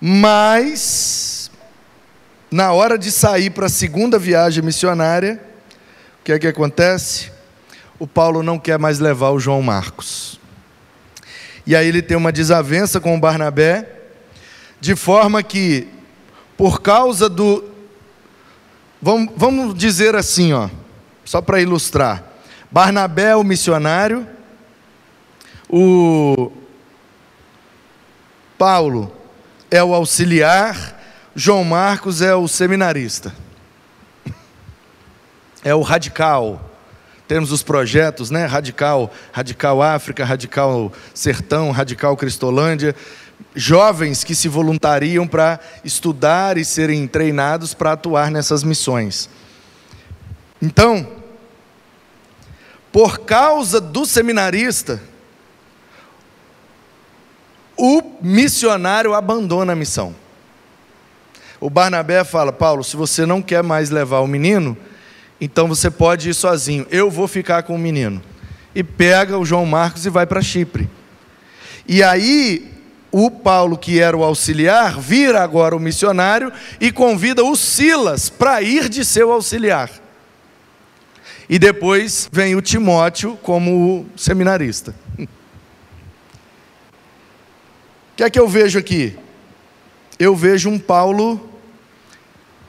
mas, 0.00 1.50
na 2.50 2.72
hora 2.72 2.96
de 2.96 3.10
sair 3.10 3.50
para 3.50 3.66
a 3.66 3.70
segunda 3.70 4.18
viagem 4.18 4.62
missionária, 4.62 5.42
o 6.20 6.24
que 6.24 6.32
é 6.32 6.38
que 6.38 6.46
acontece? 6.46 7.32
O 7.98 8.06
Paulo 8.06 8.42
não 8.42 8.58
quer 8.58 8.78
mais 8.78 9.00
levar 9.00 9.30
o 9.30 9.40
João 9.40 9.60
Marcos. 9.60 10.38
E 11.66 11.74
aí 11.74 11.86
ele 11.86 12.00
tem 12.00 12.16
uma 12.16 12.30
desavença 12.30 13.00
com 13.00 13.16
o 13.16 13.20
Barnabé, 13.20 13.86
de 14.80 14.94
forma 14.94 15.42
que, 15.42 15.88
por 16.56 16.80
causa 16.80 17.28
do. 17.28 17.64
Vamos, 19.02 19.32
vamos 19.36 19.74
dizer 19.74 20.14
assim, 20.14 20.52
ó, 20.52 20.68
só 21.24 21.40
para 21.40 21.60
ilustrar. 21.60 22.24
Barnabé 22.70 23.30
é 23.30 23.36
o 23.36 23.42
missionário, 23.42 24.26
o 25.68 26.52
Paulo 28.56 29.17
é 29.70 29.82
o 29.82 29.94
auxiliar, 29.94 30.98
João 31.34 31.62
Marcos 31.64 32.22
é 32.22 32.34
o 32.34 32.48
seminarista. 32.48 33.34
É 35.62 35.74
o 35.74 35.82
radical. 35.82 36.70
Temos 37.26 37.52
os 37.52 37.62
projetos, 37.62 38.30
né? 38.30 38.46
Radical, 38.46 39.12
Radical 39.32 39.82
África, 39.82 40.24
Radical 40.24 40.92
Sertão, 41.12 41.70
Radical 41.70 42.16
Cristolândia. 42.16 42.94
Jovens 43.54 44.24
que 44.24 44.34
se 44.34 44.48
voluntariam 44.48 45.26
para 45.26 45.60
estudar 45.84 46.56
e 46.56 46.64
serem 46.64 47.06
treinados 47.06 47.74
para 47.74 47.92
atuar 47.92 48.30
nessas 48.30 48.64
missões. 48.64 49.28
Então, 50.60 51.06
por 52.90 53.20
causa 53.20 53.80
do 53.80 54.06
seminarista, 54.06 55.00
o 57.78 58.02
missionário 58.20 59.14
abandona 59.14 59.72
a 59.72 59.76
missão. 59.76 60.14
O 61.60 61.70
Barnabé 61.70 62.24
fala: 62.24 62.52
Paulo, 62.52 62.82
se 62.82 62.96
você 62.96 63.24
não 63.24 63.40
quer 63.40 63.62
mais 63.62 63.90
levar 63.90 64.20
o 64.20 64.26
menino, 64.26 64.76
então 65.40 65.68
você 65.68 65.90
pode 65.90 66.28
ir 66.28 66.34
sozinho. 66.34 66.86
Eu 66.90 67.10
vou 67.10 67.28
ficar 67.28 67.62
com 67.62 67.74
o 67.74 67.78
menino. 67.78 68.20
E 68.74 68.82
pega 68.82 69.38
o 69.38 69.44
João 69.44 69.64
Marcos 69.64 70.04
e 70.04 70.10
vai 70.10 70.26
para 70.26 70.42
Chipre. 70.42 70.88
E 71.86 72.02
aí, 72.02 72.70
o 73.10 73.30
Paulo, 73.30 73.78
que 73.78 73.98
era 73.98 74.16
o 74.16 74.22
auxiliar, 74.22 75.00
vira 75.00 75.42
agora 75.42 75.74
o 75.74 75.80
missionário 75.80 76.52
e 76.80 76.92
convida 76.92 77.42
o 77.42 77.56
Silas 77.56 78.28
para 78.28 78.60
ir 78.60 78.88
de 78.88 79.04
seu 79.04 79.32
auxiliar. 79.32 79.90
E 81.48 81.58
depois 81.58 82.28
vem 82.30 82.54
o 82.54 82.60
Timóteo 82.60 83.38
como 83.42 84.06
seminarista. 84.16 84.94
que 88.18 88.24
é 88.24 88.30
que 88.30 88.40
eu 88.40 88.48
vejo 88.48 88.80
aqui? 88.80 89.16
Eu 90.18 90.34
vejo 90.34 90.68
um 90.68 90.76
Paulo 90.76 91.40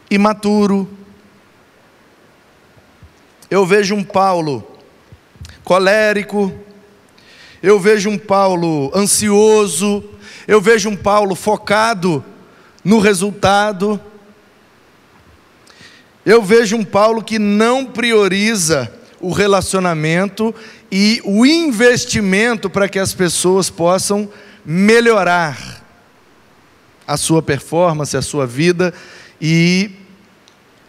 imaturo. 0.07 0.87
Eu 3.49 3.65
vejo 3.65 3.95
um 3.95 4.03
Paulo 4.03 4.77
colérico. 5.63 6.53
Eu 7.63 7.79
vejo 7.79 8.11
um 8.11 8.17
Paulo 8.19 8.91
ansioso. 8.93 10.03
Eu 10.47 10.61
vejo 10.61 10.87
um 10.87 10.95
Paulo 10.95 11.33
focado 11.33 12.23
no 12.83 12.99
resultado. 12.99 13.99
Eu 16.23 16.43
vejo 16.43 16.77
um 16.77 16.85
Paulo 16.85 17.23
que 17.23 17.39
não 17.39 17.87
prioriza 17.87 18.93
o 19.19 19.31
relacionamento 19.31 20.53
e 20.91 21.19
o 21.25 21.43
investimento 21.43 22.69
para 22.69 22.87
que 22.87 22.99
as 22.99 23.15
pessoas 23.15 23.71
possam 23.71 24.29
melhorar 24.65 25.83
a 27.07 27.17
sua 27.17 27.41
performance, 27.41 28.15
a 28.15 28.21
sua 28.21 28.45
vida 28.45 28.93
e 29.41 29.91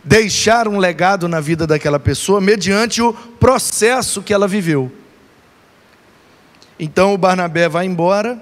deixar 0.04 0.68
um 0.68 0.78
legado 0.78 1.28
na 1.28 1.40
vida 1.40 1.66
daquela 1.66 1.98
pessoa 1.98 2.40
mediante 2.40 3.00
o 3.02 3.12
processo 3.12 4.22
que 4.22 4.32
ela 4.32 4.48
viveu. 4.48 4.90
Então 6.78 7.12
o 7.12 7.18
Barnabé 7.18 7.68
vai 7.68 7.86
embora, 7.86 8.40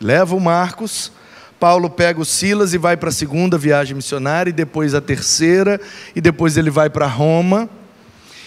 leva 0.00 0.34
o 0.34 0.40
Marcos, 0.40 1.12
Paulo 1.60 1.90
pega 1.90 2.20
o 2.20 2.24
Silas 2.24 2.74
e 2.74 2.78
vai 2.78 2.96
para 2.96 3.10
a 3.10 3.12
segunda 3.12 3.58
viagem 3.58 3.94
missionária, 3.94 4.50
e 4.50 4.52
depois 4.52 4.94
a 4.94 5.00
terceira, 5.00 5.80
e 6.16 6.20
depois 6.20 6.56
ele 6.56 6.70
vai 6.70 6.88
para 6.88 7.06
Roma, 7.06 7.68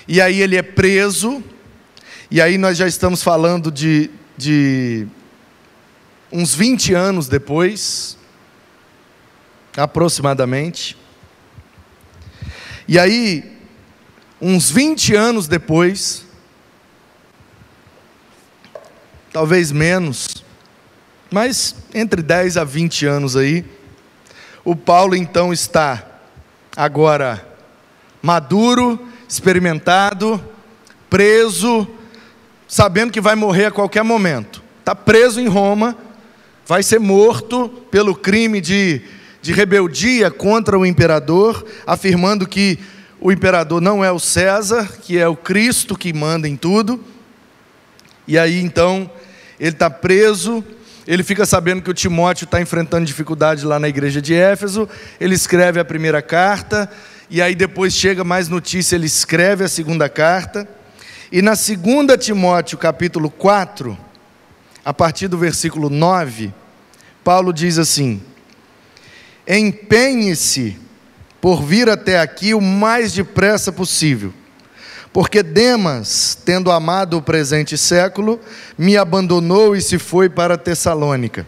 e 0.08 0.20
aí 0.20 0.42
ele 0.42 0.58
é 0.58 0.64
preso, 0.64 1.44
e 2.30 2.42
aí 2.42 2.58
nós 2.58 2.76
já 2.76 2.88
estamos 2.88 3.22
falando 3.22 3.72
de, 3.72 4.10
de 4.36 5.08
uns 6.34 6.56
20 6.56 6.96
anos 6.96 7.28
depois, 7.28 8.18
aproximadamente. 9.78 10.98
E 12.88 12.98
aí, 12.98 13.56
uns 14.42 14.72
20 14.72 15.16
anos 15.16 15.48
depois, 15.48 16.26
talvez 19.32 19.72
menos, 19.72 20.44
mas 21.30 21.76
entre 21.94 22.24
10 22.24 22.58
a 22.58 22.64
20 22.64 23.06
anos 23.06 23.36
aí, 23.36 23.64
o 24.66 24.76
Paulo 24.76 25.16
então 25.16 25.54
está 25.54 26.04
agora 26.76 27.48
maduro, 28.24 29.08
experimentado, 29.30 30.44
preso, 31.12 31.88
sabendo 32.68 33.12
que 33.12 33.22
vai 33.22 33.36
morrer 33.36 33.66
a 33.66 33.72
qualquer 33.72 34.04
momento. 34.04 34.64
Está 34.80 34.96
preso 34.96 35.40
em 35.40 35.48
Roma, 35.48 35.96
vai 36.66 36.82
ser 36.82 37.00
morto 37.00 37.70
pelo 37.92 38.16
crime 38.16 38.62
de, 38.62 39.02
de 39.42 39.52
rebeldia 39.52 40.32
contra 40.32 40.78
o 40.78 40.86
imperador, 40.86 41.66
afirmando 41.86 42.48
que 42.48 42.80
o 43.20 43.32
imperador 43.32 43.82
não 43.82 44.04
é 44.04 44.12
o 44.12 44.20
César, 44.20 44.98
que 45.02 45.18
é 45.18 45.28
o 45.28 45.36
Cristo 45.36 45.98
que 45.98 46.14
manda 46.14 46.48
em 46.48 46.56
tudo. 46.56 47.04
E 48.28 48.38
aí 48.38 48.60
então 48.62 49.10
ele 49.60 49.72
está 49.72 49.90
preso, 49.90 50.64
ele 51.06 51.24
fica 51.24 51.46
sabendo 51.46 51.82
que 51.82 51.90
o 51.90 51.94
Timóteo 51.94 52.46
está 52.46 52.62
enfrentando 52.62 53.06
dificuldades 53.06 53.64
lá 53.64 53.80
na 53.80 53.90
igreja 53.90 54.22
de 54.22 54.34
Éfeso, 54.34 54.88
ele 55.20 55.36
escreve 55.36 55.80
a 55.80 55.86
primeira 55.86 56.22
carta, 56.22 56.90
e 57.30 57.42
aí 57.42 57.56
depois 57.56 57.94
chega 57.94 58.24
mais 58.24 58.48
notícia, 58.48 58.96
ele 58.96 59.06
escreve 59.06 59.64
a 59.64 59.68
segunda 59.68 60.08
carta. 60.08 60.68
E 61.32 61.42
na 61.42 61.52
2 61.52 61.68
Timóteo, 62.20 62.78
capítulo 62.78 63.30
4, 63.30 63.98
a 64.84 64.94
partir 64.94 65.28
do 65.28 65.38
versículo 65.38 65.90
9, 65.90 66.54
Paulo 67.24 67.54
diz 67.54 67.78
assim: 67.78 68.22
Empenhe-se 69.48 70.78
por 71.40 71.62
vir 71.62 71.90
até 71.90 72.20
aqui 72.20 72.54
o 72.54 72.62
mais 72.62 73.14
depressa 73.14 73.72
possível, 73.72 74.34
porque 75.12 75.44
Demas, 75.44 76.38
tendo 76.46 76.72
amado 76.72 77.18
o 77.18 77.22
presente 77.22 77.78
século, 77.78 78.40
me 78.78 78.98
abandonou 78.98 79.76
e 79.76 79.82
se 79.82 79.98
foi 79.98 80.30
para 80.30 80.58
Tessalônica. 80.58 81.46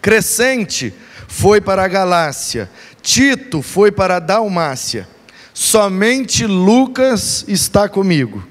Crescente 0.00 0.94
foi 1.26 1.60
para 1.60 1.84
a 1.84 1.88
Galácia, 1.88 2.70
Tito 3.02 3.62
foi 3.62 3.90
para 3.90 4.16
a 4.16 4.20
Dalmácia, 4.20 5.08
somente 5.52 6.46
Lucas 6.46 7.44
está 7.48 7.88
comigo 7.88 8.46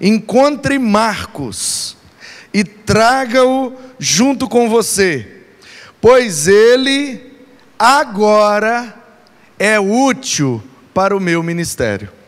encontre 0.00 0.78
Marcos 0.78 1.96
e 2.52 2.64
traga-o 2.64 3.74
junto 3.98 4.48
com 4.48 4.68
você, 4.68 5.42
pois 6.00 6.48
ele 6.48 7.32
agora 7.78 8.94
é 9.58 9.78
útil 9.78 10.62
para 10.92 11.16
o 11.16 11.20
meu 11.20 11.42
ministério. 11.42 12.19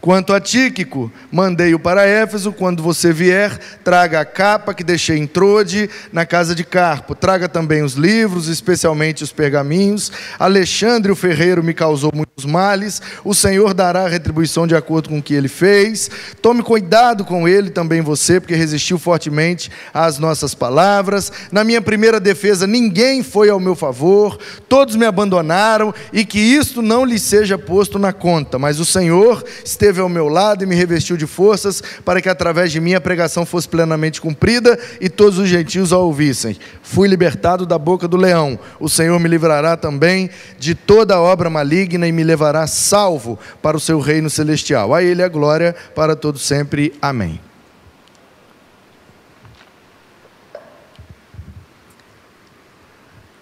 Quanto 0.00 0.32
a 0.32 0.40
Tíquico, 0.40 1.10
mandei-o 1.30 1.78
para 1.78 2.06
Éfeso, 2.06 2.52
quando 2.52 2.80
você 2.80 3.12
vier, 3.12 3.58
traga 3.82 4.20
a 4.20 4.24
capa 4.24 4.72
que 4.72 4.84
deixei 4.84 5.18
em 5.18 5.26
Trode, 5.26 5.90
na 6.12 6.24
casa 6.24 6.54
de 6.54 6.62
Carpo. 6.62 7.16
Traga 7.16 7.48
também 7.48 7.82
os 7.82 7.94
livros, 7.94 8.46
especialmente 8.46 9.24
os 9.24 9.32
pergaminhos. 9.32 10.12
Alexandre 10.38 11.10
o 11.10 11.16
ferreiro 11.16 11.64
me 11.64 11.74
causou 11.74 12.12
muitos 12.14 12.44
males, 12.44 13.02
o 13.24 13.34
Senhor 13.34 13.74
dará 13.74 14.04
a 14.04 14.08
retribuição 14.08 14.68
de 14.68 14.76
acordo 14.76 15.08
com 15.08 15.18
o 15.18 15.22
que 15.22 15.34
ele 15.34 15.48
fez. 15.48 16.08
Tome 16.40 16.62
cuidado 16.62 17.24
com 17.24 17.48
ele 17.48 17.68
também 17.68 18.00
você, 18.00 18.38
porque 18.38 18.54
resistiu 18.54 19.00
fortemente 19.00 19.68
às 19.92 20.16
nossas 20.16 20.54
palavras. 20.54 21.32
Na 21.50 21.64
minha 21.64 21.82
primeira 21.82 22.20
defesa, 22.20 22.68
ninguém 22.68 23.24
foi 23.24 23.50
ao 23.50 23.58
meu 23.58 23.74
favor, 23.74 24.38
todos 24.68 24.94
me 24.94 25.06
abandonaram, 25.06 25.92
e 26.12 26.24
que 26.24 26.38
isto 26.38 26.82
não 26.82 27.04
lhe 27.04 27.18
seja 27.18 27.58
posto 27.58 27.98
na 27.98 28.12
conta, 28.12 28.60
mas 28.60 28.78
o 28.78 28.84
Senhor 28.84 29.44
esteve 29.64 29.87
esteve 29.88 30.00
ao 30.00 30.08
meu 30.08 30.28
lado 30.28 30.62
e 30.62 30.66
me 30.66 30.74
revestiu 30.74 31.16
de 31.16 31.26
forças, 31.26 31.82
para 32.04 32.20
que 32.20 32.28
através 32.28 32.70
de 32.70 32.78
mim 32.78 32.92
a 32.92 33.00
pregação 33.00 33.46
fosse 33.46 33.66
plenamente 33.66 34.20
cumprida 34.20 34.78
e 35.00 35.08
todos 35.08 35.38
os 35.38 35.48
gentios 35.48 35.92
a 35.92 35.98
ouvissem. 35.98 36.58
Fui 36.82 37.08
libertado 37.08 37.64
da 37.64 37.78
boca 37.78 38.06
do 38.06 38.18
leão. 38.18 38.58
O 38.78 38.88
Senhor 38.88 39.18
me 39.18 39.28
livrará 39.28 39.76
também 39.78 40.28
de 40.58 40.74
toda 40.74 41.18
obra 41.18 41.48
maligna 41.48 42.06
e 42.06 42.12
me 42.12 42.22
levará 42.22 42.66
salvo 42.66 43.38
para 43.62 43.78
o 43.78 43.80
seu 43.80 43.98
reino 43.98 44.28
celestial. 44.28 44.94
A 44.94 45.02
Ele 45.02 45.22
a 45.22 45.28
glória 45.28 45.74
para 45.94 46.14
todos 46.14 46.42
sempre. 46.42 46.92
Amém. 47.00 47.40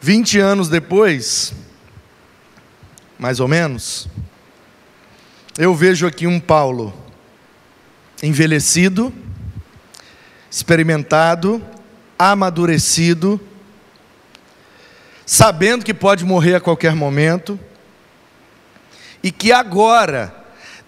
Vinte 0.01 0.39
anos 0.39 0.69
depois, 0.69 1.53
mais 3.19 3.41
ou 3.41 3.49
menos, 3.49 4.09
eu 5.59 5.75
vejo 5.75 6.07
aqui 6.07 6.27
um 6.27 6.39
Paulo 6.39 6.93
envelhecido, 8.23 9.13
experimentado, 10.51 11.65
amadurecido, 12.19 13.41
sabendo 15.25 15.85
que 15.85 15.95
pode 15.95 16.25
morrer 16.25 16.57
a 16.57 16.61
qualquer 16.61 16.95
momento, 16.95 17.59
e 19.23 19.31
que 19.33 19.51
agora, 19.51 20.35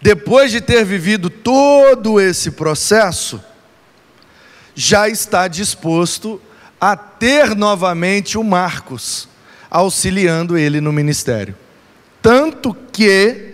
depois 0.01 0.53
de 0.53 0.61
ter 0.61 0.85
vivido 0.85 1.31
todo 1.31 2.21
esse 2.21 2.51
processo, 2.51 3.43
já 4.75 5.09
está 5.09 5.49
disposto 5.49 6.41
a 6.81 6.95
ter 6.95 7.57
novamente 7.57 8.39
o 8.39 8.45
Marcos 8.45 9.29
auxiliando 9.71 10.57
ele 10.57 10.81
no 10.81 10.93
ministério. 10.93 11.57
Tanto 12.23 12.77
que 12.93 13.48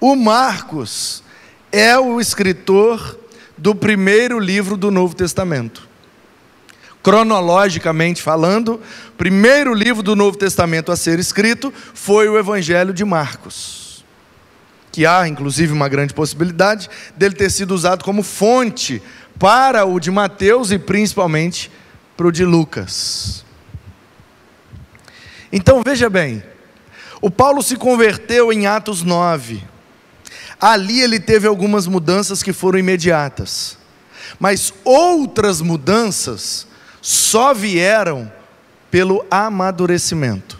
o 0.00 0.16
Marcos 0.16 1.22
é 1.70 1.98
o 1.98 2.20
escritor 2.20 3.18
do 3.56 3.74
primeiro 3.74 4.38
livro 4.38 4.76
do 4.76 4.90
Novo 4.90 5.14
Testamento. 5.14 5.88
Cronologicamente 7.02 8.22
falando, 8.22 8.80
o 9.08 9.12
primeiro 9.16 9.74
livro 9.74 10.02
do 10.02 10.16
Novo 10.16 10.36
Testamento 10.36 10.90
a 10.90 10.96
ser 10.96 11.18
escrito 11.18 11.72
foi 11.94 12.28
o 12.28 12.38
Evangelho 12.38 12.92
de 12.92 13.04
Marcos. 13.04 14.04
Que 14.90 15.06
há, 15.06 15.28
inclusive, 15.28 15.72
uma 15.72 15.88
grande 15.88 16.12
possibilidade 16.12 16.88
dele 17.16 17.34
ter 17.34 17.50
sido 17.50 17.74
usado 17.74 18.04
como 18.04 18.22
fonte 18.22 19.02
para 19.38 19.84
o 19.84 20.00
de 20.00 20.10
Mateus 20.10 20.72
e 20.72 20.78
principalmente 20.78 21.70
para 22.16 22.26
o 22.26 22.32
de 22.32 22.44
Lucas. 22.44 23.44
Então 25.52 25.82
veja 25.82 26.08
bem, 26.10 26.42
o 27.20 27.30
Paulo 27.30 27.62
se 27.62 27.76
converteu 27.76 28.52
em 28.52 28.66
Atos 28.66 29.02
9. 29.02 29.69
Ali 30.60 31.00
ele 31.00 31.18
teve 31.18 31.48
algumas 31.48 31.86
mudanças 31.86 32.42
que 32.42 32.52
foram 32.52 32.78
imediatas, 32.78 33.78
mas 34.38 34.74
outras 34.84 35.60
mudanças 35.62 36.66
só 37.00 37.54
vieram 37.54 38.30
pelo 38.90 39.24
amadurecimento, 39.30 40.58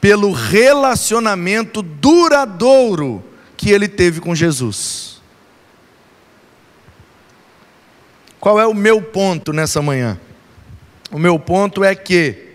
pelo 0.00 0.30
relacionamento 0.30 1.82
duradouro 1.82 3.24
que 3.56 3.70
ele 3.70 3.88
teve 3.88 4.20
com 4.20 4.34
Jesus. 4.34 5.20
Qual 8.38 8.60
é 8.60 8.66
o 8.66 8.74
meu 8.74 9.00
ponto 9.00 9.52
nessa 9.52 9.80
manhã? 9.80 10.20
O 11.10 11.18
meu 11.18 11.38
ponto 11.38 11.84
é 11.84 11.94
que, 11.94 12.50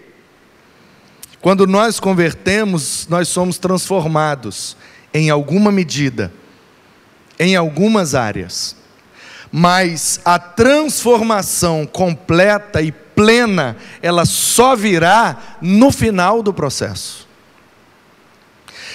quando 1.42 1.66
nós 1.66 2.00
convertemos, 2.00 3.08
nós 3.10 3.28
somos 3.28 3.58
transformados 3.58 4.76
em 5.18 5.32
alguma 5.32 5.72
medida, 5.72 6.32
em 7.40 7.56
algumas 7.56 8.14
áreas. 8.14 8.76
Mas 9.52 10.22
a 10.24 10.38
transformação 10.38 11.88
completa 11.88 12.82
e 12.82 12.92
plena, 12.92 13.78
ela 14.02 14.26
só 14.26 14.76
virá 14.76 15.58
no 15.60 15.92
final 15.92 16.44
do 16.44 16.54
processo. 16.54 17.28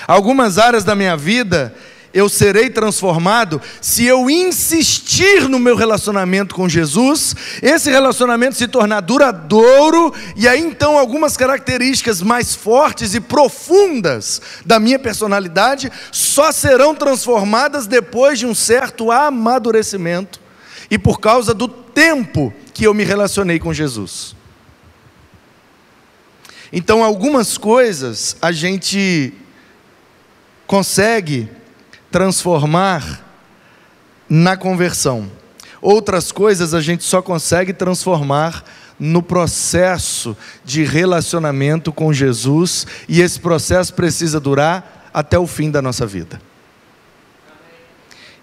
Algumas 0.06 0.58
áreas 0.58 0.84
da 0.84 0.94
minha 0.94 1.16
vida 1.16 1.74
eu 2.12 2.28
serei 2.28 2.68
transformado 2.68 3.60
se 3.80 4.04
eu 4.04 4.28
insistir 4.28 5.48
no 5.48 5.58
meu 5.58 5.76
relacionamento 5.76 6.54
com 6.54 6.68
Jesus, 6.68 7.34
esse 7.62 7.90
relacionamento 7.90 8.56
se 8.56 8.68
tornar 8.68 9.00
duradouro, 9.00 10.12
e 10.36 10.46
aí 10.46 10.60
então 10.60 10.98
algumas 10.98 11.36
características 11.36 12.20
mais 12.20 12.54
fortes 12.54 13.14
e 13.14 13.20
profundas 13.20 14.40
da 14.64 14.78
minha 14.78 14.98
personalidade 14.98 15.90
só 16.10 16.52
serão 16.52 16.94
transformadas 16.94 17.86
depois 17.86 18.38
de 18.38 18.46
um 18.46 18.54
certo 18.54 19.10
amadurecimento 19.10 20.40
e 20.90 20.98
por 20.98 21.20
causa 21.20 21.54
do 21.54 21.66
tempo 21.66 22.52
que 22.74 22.86
eu 22.86 22.92
me 22.92 23.04
relacionei 23.04 23.58
com 23.58 23.72
Jesus. 23.72 24.36
Então, 26.72 27.04
algumas 27.04 27.58
coisas 27.58 28.34
a 28.40 28.50
gente 28.50 29.34
consegue 30.66 31.48
transformar 32.12 33.24
na 34.28 34.56
conversão. 34.56 35.28
Outras 35.80 36.30
coisas 36.30 36.74
a 36.74 36.80
gente 36.80 37.02
só 37.02 37.20
consegue 37.20 37.72
transformar 37.72 38.62
no 39.00 39.22
processo 39.22 40.36
de 40.64 40.84
relacionamento 40.84 41.92
com 41.92 42.12
Jesus, 42.12 42.86
e 43.08 43.20
esse 43.20 43.40
processo 43.40 43.94
precisa 43.94 44.38
durar 44.38 45.10
até 45.12 45.36
o 45.38 45.46
fim 45.46 45.70
da 45.70 45.82
nossa 45.82 46.06
vida. 46.06 46.40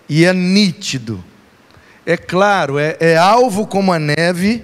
E 0.09 0.25
é 0.25 0.33
nítido, 0.33 1.23
é 2.05 2.17
claro, 2.17 2.77
é, 2.79 2.97
é 2.99 3.15
alvo 3.15 3.67
como 3.67 3.93
a 3.93 3.99
neve 3.99 4.63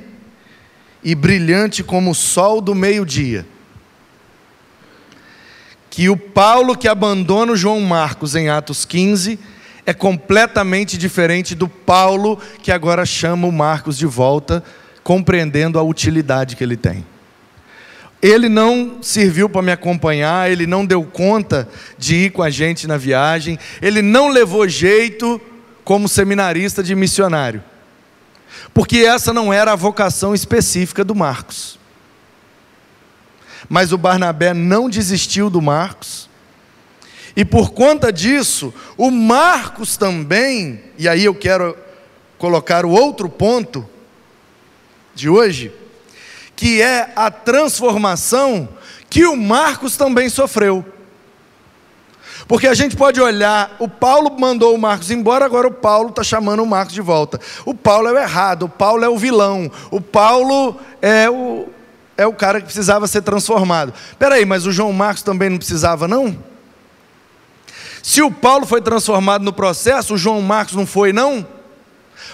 e 1.03 1.13
brilhante 1.13 1.83
como 1.83 2.11
o 2.11 2.15
sol 2.15 2.59
do 2.59 2.73
meio-dia 2.73 3.45
que 5.95 6.09
o 6.09 6.17
Paulo 6.17 6.75
que 6.75 6.89
abandona 6.89 7.53
o 7.53 7.55
João 7.55 7.79
Marcos 7.79 8.35
em 8.35 8.49
Atos 8.49 8.83
15 8.83 9.39
é 9.85 9.93
completamente 9.93 10.97
diferente 10.97 11.55
do 11.55 11.69
Paulo 11.69 12.37
que 12.61 12.69
agora 12.69 13.05
chama 13.05 13.47
o 13.47 13.51
Marcos 13.51 13.97
de 13.97 14.05
volta, 14.05 14.61
compreendendo 15.05 15.79
a 15.79 15.83
utilidade 15.83 16.57
que 16.57 16.63
ele 16.65 16.75
tem. 16.75 17.05
Ele 18.21 18.49
não 18.49 19.01
serviu 19.01 19.47
para 19.47 19.61
me 19.61 19.71
acompanhar, 19.71 20.51
ele 20.51 20.67
não 20.67 20.85
deu 20.85 21.01
conta 21.01 21.65
de 21.97 22.25
ir 22.25 22.31
com 22.31 22.43
a 22.43 22.49
gente 22.49 22.87
na 22.87 22.97
viagem, 22.97 23.57
ele 23.81 24.01
não 24.01 24.27
levou 24.27 24.67
jeito 24.67 25.39
como 25.85 26.09
seminarista 26.09 26.83
de 26.83 26.93
missionário, 26.93 27.63
porque 28.73 28.97
essa 28.97 29.31
não 29.31 29.53
era 29.53 29.71
a 29.71 29.77
vocação 29.77 30.35
específica 30.35 31.05
do 31.05 31.15
Marcos 31.15 31.79
mas 33.69 33.91
o 33.91 33.97
Barnabé 33.97 34.53
não 34.53 34.89
desistiu 34.89 35.49
do 35.49 35.61
Marcos. 35.61 36.29
E 37.35 37.43
por 37.43 37.71
conta 37.71 38.13
disso, 38.13 38.73
o 38.97 39.11
Marcos 39.11 39.97
também, 39.97 40.81
e 40.97 41.07
aí 41.07 41.25
eu 41.25 41.35
quero 41.35 41.77
colocar 42.37 42.85
o 42.85 42.91
outro 42.91 43.27
ponto 43.27 43.87
de 45.13 45.29
hoje, 45.29 45.73
que 46.55 46.81
é 46.81 47.11
a 47.15 47.29
transformação 47.29 48.69
que 49.09 49.25
o 49.25 49.35
Marcos 49.35 49.97
também 49.97 50.29
sofreu. 50.29 50.85
Porque 52.47 52.67
a 52.67 52.73
gente 52.73 52.95
pode 52.95 53.19
olhar, 53.19 53.75
o 53.79 53.87
Paulo 53.87 54.31
mandou 54.39 54.75
o 54.75 54.77
Marcos 54.77 55.09
embora, 55.09 55.45
agora 55.45 55.67
o 55.67 55.73
Paulo 55.73 56.09
está 56.09 56.23
chamando 56.23 56.61
o 56.61 56.65
Marcos 56.65 56.93
de 56.93 57.01
volta. 57.01 57.39
O 57.65 57.73
Paulo 57.73 58.07
é 58.07 58.11
o 58.11 58.17
errado, 58.17 58.63
o 58.63 58.69
Paulo 58.69 59.03
é 59.03 59.09
o 59.09 59.17
vilão, 59.17 59.71
o 59.89 59.99
Paulo 59.99 60.79
é 61.01 61.29
o, 61.29 61.67
é 62.17 62.25
o 62.25 62.33
cara 62.33 62.59
que 62.59 62.65
precisava 62.65 63.07
ser 63.07 63.21
transformado. 63.21 63.93
Peraí, 64.17 64.45
mas 64.45 64.65
o 64.65 64.71
João 64.71 64.93
Marcos 64.93 65.23
também 65.23 65.49
não 65.49 65.57
precisava, 65.57 66.07
não? 66.07 66.37
Se 68.01 68.21
o 68.21 68.31
Paulo 68.31 68.65
foi 68.65 68.81
transformado 68.81 69.43
no 69.43 69.51
processo, 69.51 70.13
o 70.13 70.17
João 70.17 70.41
Marcos 70.41 70.75
não 70.75 70.85
foi, 70.85 71.11
não? 71.11 71.45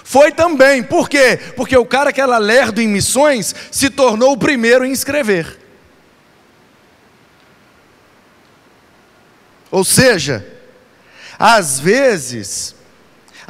Foi 0.04 0.32
também. 0.32 0.84
Por 0.84 1.10
quê? 1.10 1.40
Porque 1.56 1.78
o 1.78 1.86
cara 1.86 2.12
que 2.12 2.22
era 2.22 2.38
lerdo 2.38 2.82
em 2.82 2.88
missões 2.88 3.56
se 3.72 3.90
tornou 3.90 4.34
o 4.34 4.38
primeiro 4.38 4.86
em 4.86 4.92
escrever. 4.92 5.60
Ou 9.72 9.86
seja, 9.86 10.46
às 11.40 11.80
vezes, 11.80 12.76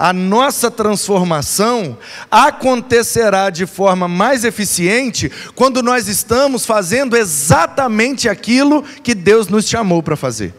a 0.02 0.12
nossa 0.12 0.72
transformação 0.72 1.96
acontecerá 2.32 3.52
de 3.52 3.68
forma 3.68 4.08
mais 4.08 4.44
eficiente 4.44 5.32
quando 5.54 5.84
nós 5.84 6.08
estamos 6.08 6.66
fazendo 6.66 7.16
exatamente 7.16 8.28
aquilo 8.28 8.82
que 8.82 9.14
Deus 9.14 9.48
nos 9.48 9.70
chamou 9.70 10.02
para 10.02 10.16
fazer. 10.16 10.56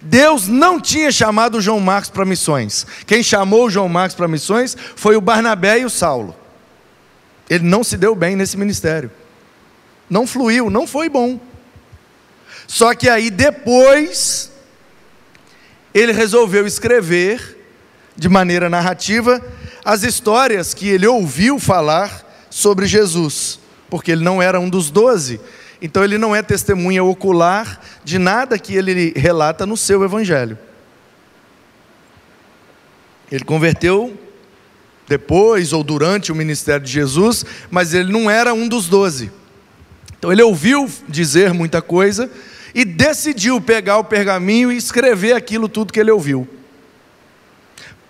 Deus 0.00 0.46
não 0.46 0.80
tinha 0.80 1.10
chamado 1.10 1.60
João 1.60 1.80
Marcos 1.80 2.10
para 2.10 2.24
missões. 2.24 2.86
Quem 3.08 3.24
chamou 3.24 3.68
João 3.68 3.88
Marcos 3.88 4.14
para 4.14 4.28
missões 4.28 4.76
foi 4.94 5.16
o 5.16 5.20
Barnabé 5.20 5.80
e 5.80 5.84
o 5.84 5.90
Saulo. 5.90 6.36
Ele 7.48 7.64
não 7.64 7.82
se 7.82 7.96
deu 7.96 8.14
bem 8.14 8.36
nesse 8.36 8.56
ministério. 8.56 9.10
Não 10.08 10.28
fluiu, 10.28 10.70
não 10.70 10.86
foi 10.86 11.08
bom. 11.08 11.40
Só 12.68 12.94
que 12.94 13.08
aí 13.08 13.30
depois 13.30 14.52
ele 15.92 16.12
resolveu 16.12 16.68
escrever 16.68 17.58
de 18.20 18.28
maneira 18.28 18.68
narrativa 18.68 19.42
as 19.82 20.02
histórias 20.02 20.74
que 20.74 20.86
ele 20.86 21.06
ouviu 21.06 21.58
falar 21.58 22.22
sobre 22.50 22.86
Jesus, 22.86 23.58
porque 23.88 24.12
ele 24.12 24.22
não 24.22 24.42
era 24.42 24.60
um 24.60 24.68
dos 24.68 24.90
doze, 24.90 25.40
então 25.80 26.04
ele 26.04 26.18
não 26.18 26.36
é 26.36 26.42
testemunha 26.42 27.02
ocular 27.02 27.80
de 28.04 28.18
nada 28.18 28.58
que 28.58 28.74
ele 28.74 29.14
relata 29.16 29.64
no 29.64 29.74
seu 29.74 30.04
evangelho. 30.04 30.58
Ele 33.32 33.42
converteu 33.42 34.14
depois 35.08 35.72
ou 35.72 35.82
durante 35.82 36.30
o 36.30 36.34
ministério 36.34 36.84
de 36.84 36.92
Jesus, 36.92 37.42
mas 37.70 37.94
ele 37.94 38.12
não 38.12 38.30
era 38.30 38.52
um 38.52 38.68
dos 38.68 38.86
doze. 38.86 39.32
Então 40.18 40.30
ele 40.30 40.42
ouviu 40.42 40.86
dizer 41.08 41.54
muita 41.54 41.80
coisa 41.80 42.30
e 42.74 42.84
decidiu 42.84 43.62
pegar 43.62 43.96
o 43.96 44.04
pergaminho 44.04 44.70
e 44.70 44.76
escrever 44.76 45.32
aquilo 45.32 45.70
tudo 45.70 45.90
que 45.90 45.98
ele 45.98 46.10
ouviu 46.10 46.46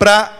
para 0.01 0.31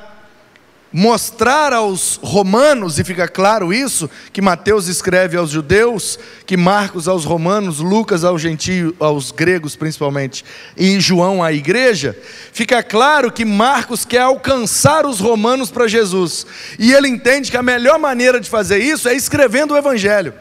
mostrar 0.92 1.72
aos 1.72 2.20
romanos, 2.24 2.98
e 2.98 3.04
fica 3.04 3.28
claro 3.28 3.72
isso, 3.72 4.10
que 4.34 4.42
Mateus 4.42 4.88
escreve 4.88 5.38
aos 5.38 5.52
judeus, 5.52 6.18
que 6.48 6.58
Marcos 6.58 7.08
aos 7.08 7.26
romanos, 7.26 7.78
Lucas 7.78 8.24
aos 8.24 8.42
gentios, 8.42 8.92
aos 9.00 9.30
gregos 9.30 9.76
principalmente, 9.76 10.44
e 10.76 11.00
João 11.00 11.44
à 11.44 11.54
igreja, 11.54 12.18
fica 12.52 12.82
claro 12.82 13.32
que 13.32 13.46
Marcos 13.46 14.04
quer 14.04 14.22
alcançar 14.22 15.06
os 15.06 15.20
romanos 15.20 15.70
para 15.70 15.88
Jesus. 15.88 16.44
E 16.80 16.92
ele 16.92 17.08
entende 17.08 17.52
que 17.52 17.58
a 17.58 17.62
melhor 17.62 18.00
maneira 18.00 18.40
de 18.40 18.50
fazer 18.50 18.80
isso 18.80 19.08
é 19.08 19.14
escrevendo 19.14 19.76
o 19.76 19.78
evangelho. 19.78 20.34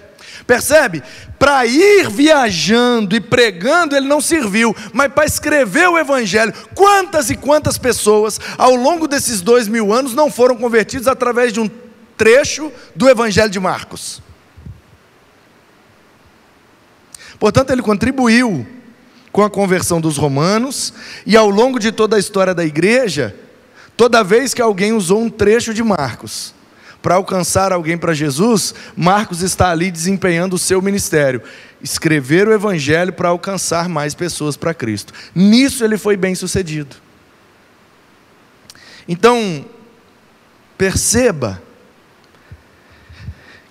Percebe? 0.46 1.02
Para 1.38 1.66
ir 1.66 2.08
viajando 2.10 3.16
e 3.16 3.20
pregando, 3.20 3.96
ele 3.96 4.06
não 4.08 4.20
serviu, 4.20 4.74
mas 4.92 5.12
para 5.12 5.24
escrever 5.24 5.88
o 5.88 5.98
Evangelho, 5.98 6.52
quantas 6.74 7.30
e 7.30 7.36
quantas 7.36 7.78
pessoas 7.78 8.38
ao 8.58 8.74
longo 8.74 9.06
desses 9.06 9.40
dois 9.40 9.68
mil 9.68 9.92
anos 9.92 10.14
não 10.14 10.30
foram 10.30 10.56
convertidas 10.56 11.08
através 11.08 11.52
de 11.52 11.60
um 11.60 11.70
trecho 12.16 12.72
do 12.94 13.08
Evangelho 13.08 13.50
de 13.50 13.60
Marcos? 13.60 14.22
Portanto, 17.38 17.70
ele 17.70 17.80
contribuiu 17.80 18.66
com 19.32 19.42
a 19.42 19.50
conversão 19.50 20.00
dos 20.00 20.16
romanos, 20.16 20.92
e 21.24 21.36
ao 21.36 21.48
longo 21.48 21.78
de 21.78 21.92
toda 21.92 22.16
a 22.16 22.18
história 22.18 22.54
da 22.54 22.64
igreja, 22.64 23.34
toda 23.96 24.24
vez 24.24 24.52
que 24.52 24.60
alguém 24.60 24.92
usou 24.92 25.22
um 25.22 25.30
trecho 25.30 25.72
de 25.72 25.82
Marcos, 25.82 26.52
para 27.02 27.14
alcançar 27.14 27.72
alguém 27.72 27.96
para 27.96 28.14
Jesus, 28.14 28.74
Marcos 28.96 29.42
está 29.42 29.70
ali 29.70 29.90
desempenhando 29.90 30.54
o 30.54 30.58
seu 30.58 30.82
ministério, 30.82 31.42
escrever 31.82 32.46
o 32.46 32.52
evangelho 32.52 33.12
para 33.12 33.30
alcançar 33.30 33.88
mais 33.88 34.14
pessoas 34.14 34.56
para 34.56 34.74
Cristo. 34.74 35.12
Nisso 35.34 35.84
ele 35.84 35.96
foi 35.96 36.16
bem 36.16 36.34
sucedido. 36.34 36.96
Então, 39.08 39.64
perceba 40.76 41.62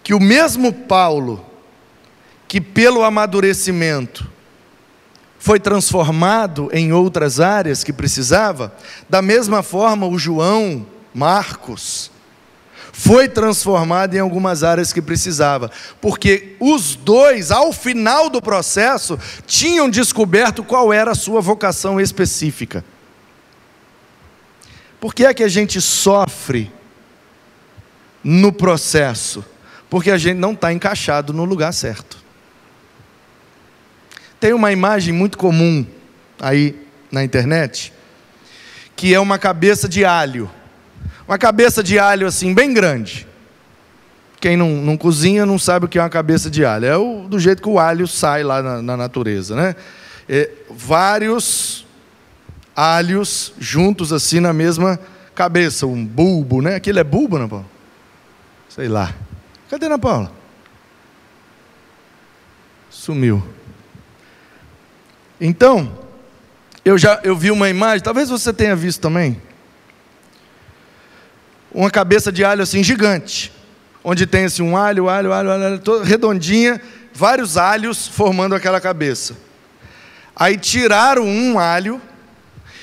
que 0.03 0.13
o 0.13 0.19
mesmo 0.19 0.73
Paulo, 0.73 1.45
que 2.47 2.59
pelo 2.59 3.03
amadurecimento 3.03 4.29
foi 5.37 5.59
transformado 5.59 6.69
em 6.73 6.91
outras 6.91 7.39
áreas 7.39 7.83
que 7.83 7.93
precisava, 7.93 8.75
da 9.07 9.21
mesma 9.21 9.63
forma 9.63 10.05
o 10.05 10.17
João, 10.17 10.85
Marcos, 11.13 12.11
foi 12.91 13.27
transformado 13.27 14.15
em 14.15 14.19
algumas 14.19 14.63
áreas 14.63 14.91
que 14.91 15.01
precisava, 15.01 15.71
porque 16.01 16.55
os 16.59 16.95
dois, 16.95 17.51
ao 17.51 17.71
final 17.71 18.29
do 18.29 18.41
processo, 18.41 19.17
tinham 19.45 19.89
descoberto 19.89 20.63
qual 20.63 20.91
era 20.91 21.11
a 21.11 21.15
sua 21.15 21.41
vocação 21.41 21.99
específica. 21.99 22.83
Por 24.99 25.13
que 25.13 25.25
é 25.25 25.33
que 25.33 25.43
a 25.43 25.47
gente 25.47 25.79
sofre 25.79 26.71
no 28.23 28.51
processo? 28.51 29.45
Porque 29.89 30.11
a 30.11 30.17
gente 30.17 30.37
não 30.37 30.51
está 30.51 30.73
encaixado 30.73 31.33
no 31.33 31.45
lugar 31.45 31.73
certo. 31.73 32.17
Tem 34.39 34.53
uma 34.53 34.71
imagem 34.71 35.13
muito 35.13 35.37
comum 35.37 35.85
aí 36.39 36.75
na 37.11 37.23
internet, 37.23 37.91
que 38.95 39.13
é 39.13 39.19
uma 39.19 39.37
cabeça 39.37 39.87
de 39.87 40.05
alho. 40.05 40.49
Uma 41.29 41.37
cabeça 41.37 41.83
de 41.83 41.99
alho 41.99 42.25
assim, 42.25 42.55
bem 42.55 42.73
grande. 42.73 43.27
Quem 44.41 44.57
não, 44.57 44.69
não 44.69 44.97
cozinha 44.97 45.45
não 45.45 45.59
sabe 45.59 45.85
o 45.85 45.87
que 45.87 45.99
é 45.99 46.01
uma 46.01 46.09
cabeça 46.09 46.49
de 46.49 46.65
alho. 46.65 46.85
É 46.87 46.97
o, 46.97 47.27
do 47.29 47.37
jeito 47.39 47.61
que 47.61 47.69
o 47.69 47.77
alho 47.77 48.07
sai 48.07 48.41
lá 48.41 48.63
na, 48.63 48.81
na 48.81 48.97
natureza, 48.97 49.55
né? 49.55 49.75
É, 50.27 50.49
vários 50.71 51.85
alhos 52.75 53.53
juntos 53.59 54.11
assim 54.11 54.39
na 54.39 54.51
mesma 54.51 54.99
cabeça, 55.35 55.85
um 55.85 56.03
bulbo, 56.03 56.63
né? 56.63 56.73
Aquilo 56.73 56.97
é 56.97 57.03
bulbo, 57.03 57.35
Ana 57.35 57.47
Paula? 57.47 57.65
Sei 58.67 58.87
lá. 58.87 59.13
Cadê 59.69 59.85
Ana 59.85 59.99
Paula? 59.99 60.31
Sumiu. 62.89 63.47
Então, 65.39 65.95
eu 66.83 66.97
já 66.97 67.19
eu 67.23 67.37
vi 67.37 67.51
uma 67.51 67.69
imagem, 67.69 68.03
talvez 68.03 68.31
você 68.31 68.51
tenha 68.51 68.75
visto 68.75 68.99
também. 68.99 69.39
Uma 71.71 71.91
cabeça 71.91 72.31
de 72.31 72.43
alho 72.43 72.63
assim 72.63 72.83
gigante, 72.83 73.51
onde 74.03 74.25
tem 74.25 74.45
assim 74.45 74.63
um 74.63 74.75
alho, 74.75 75.07
alho, 75.07 75.31
alho, 75.31 75.51
alho, 75.51 75.63
alho 75.65 76.03
redondinha, 76.03 76.81
vários 77.13 77.57
alhos 77.57 78.07
formando 78.07 78.55
aquela 78.55 78.81
cabeça. 78.81 79.35
Aí 80.35 80.57
tiraram 80.57 81.25
um 81.27 81.59
alho 81.59 82.01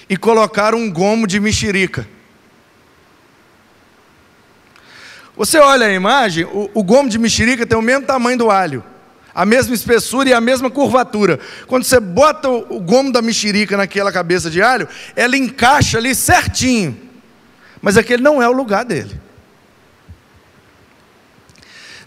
e 0.08 0.16
colocaram 0.16 0.78
um 0.78 0.90
gomo 0.90 1.26
de 1.26 1.40
mexerica. 1.40 2.06
Você 5.36 5.58
olha 5.58 5.86
a 5.86 5.92
imagem, 5.92 6.44
o, 6.44 6.70
o 6.72 6.82
gomo 6.82 7.08
de 7.08 7.18
mexerica 7.18 7.66
tem 7.66 7.76
o 7.76 7.82
mesmo 7.82 8.06
tamanho 8.06 8.38
do 8.38 8.50
alho, 8.50 8.82
a 9.34 9.44
mesma 9.44 9.74
espessura 9.74 10.30
e 10.30 10.32
a 10.32 10.40
mesma 10.40 10.70
curvatura. 10.70 11.38
Quando 11.66 11.84
você 11.84 12.00
bota 12.00 12.48
o, 12.48 12.76
o 12.76 12.80
gomo 12.80 13.12
da 13.12 13.20
mexerica 13.20 13.76
naquela 13.76 14.10
cabeça 14.10 14.50
de 14.50 14.62
alho, 14.62 14.88
ela 15.14 15.36
encaixa 15.36 15.98
ali 15.98 16.14
certinho. 16.14 17.05
Mas 17.86 17.96
aquele 17.96 18.20
não 18.20 18.42
é 18.42 18.48
o 18.48 18.52
lugar 18.52 18.84
dele. 18.84 19.20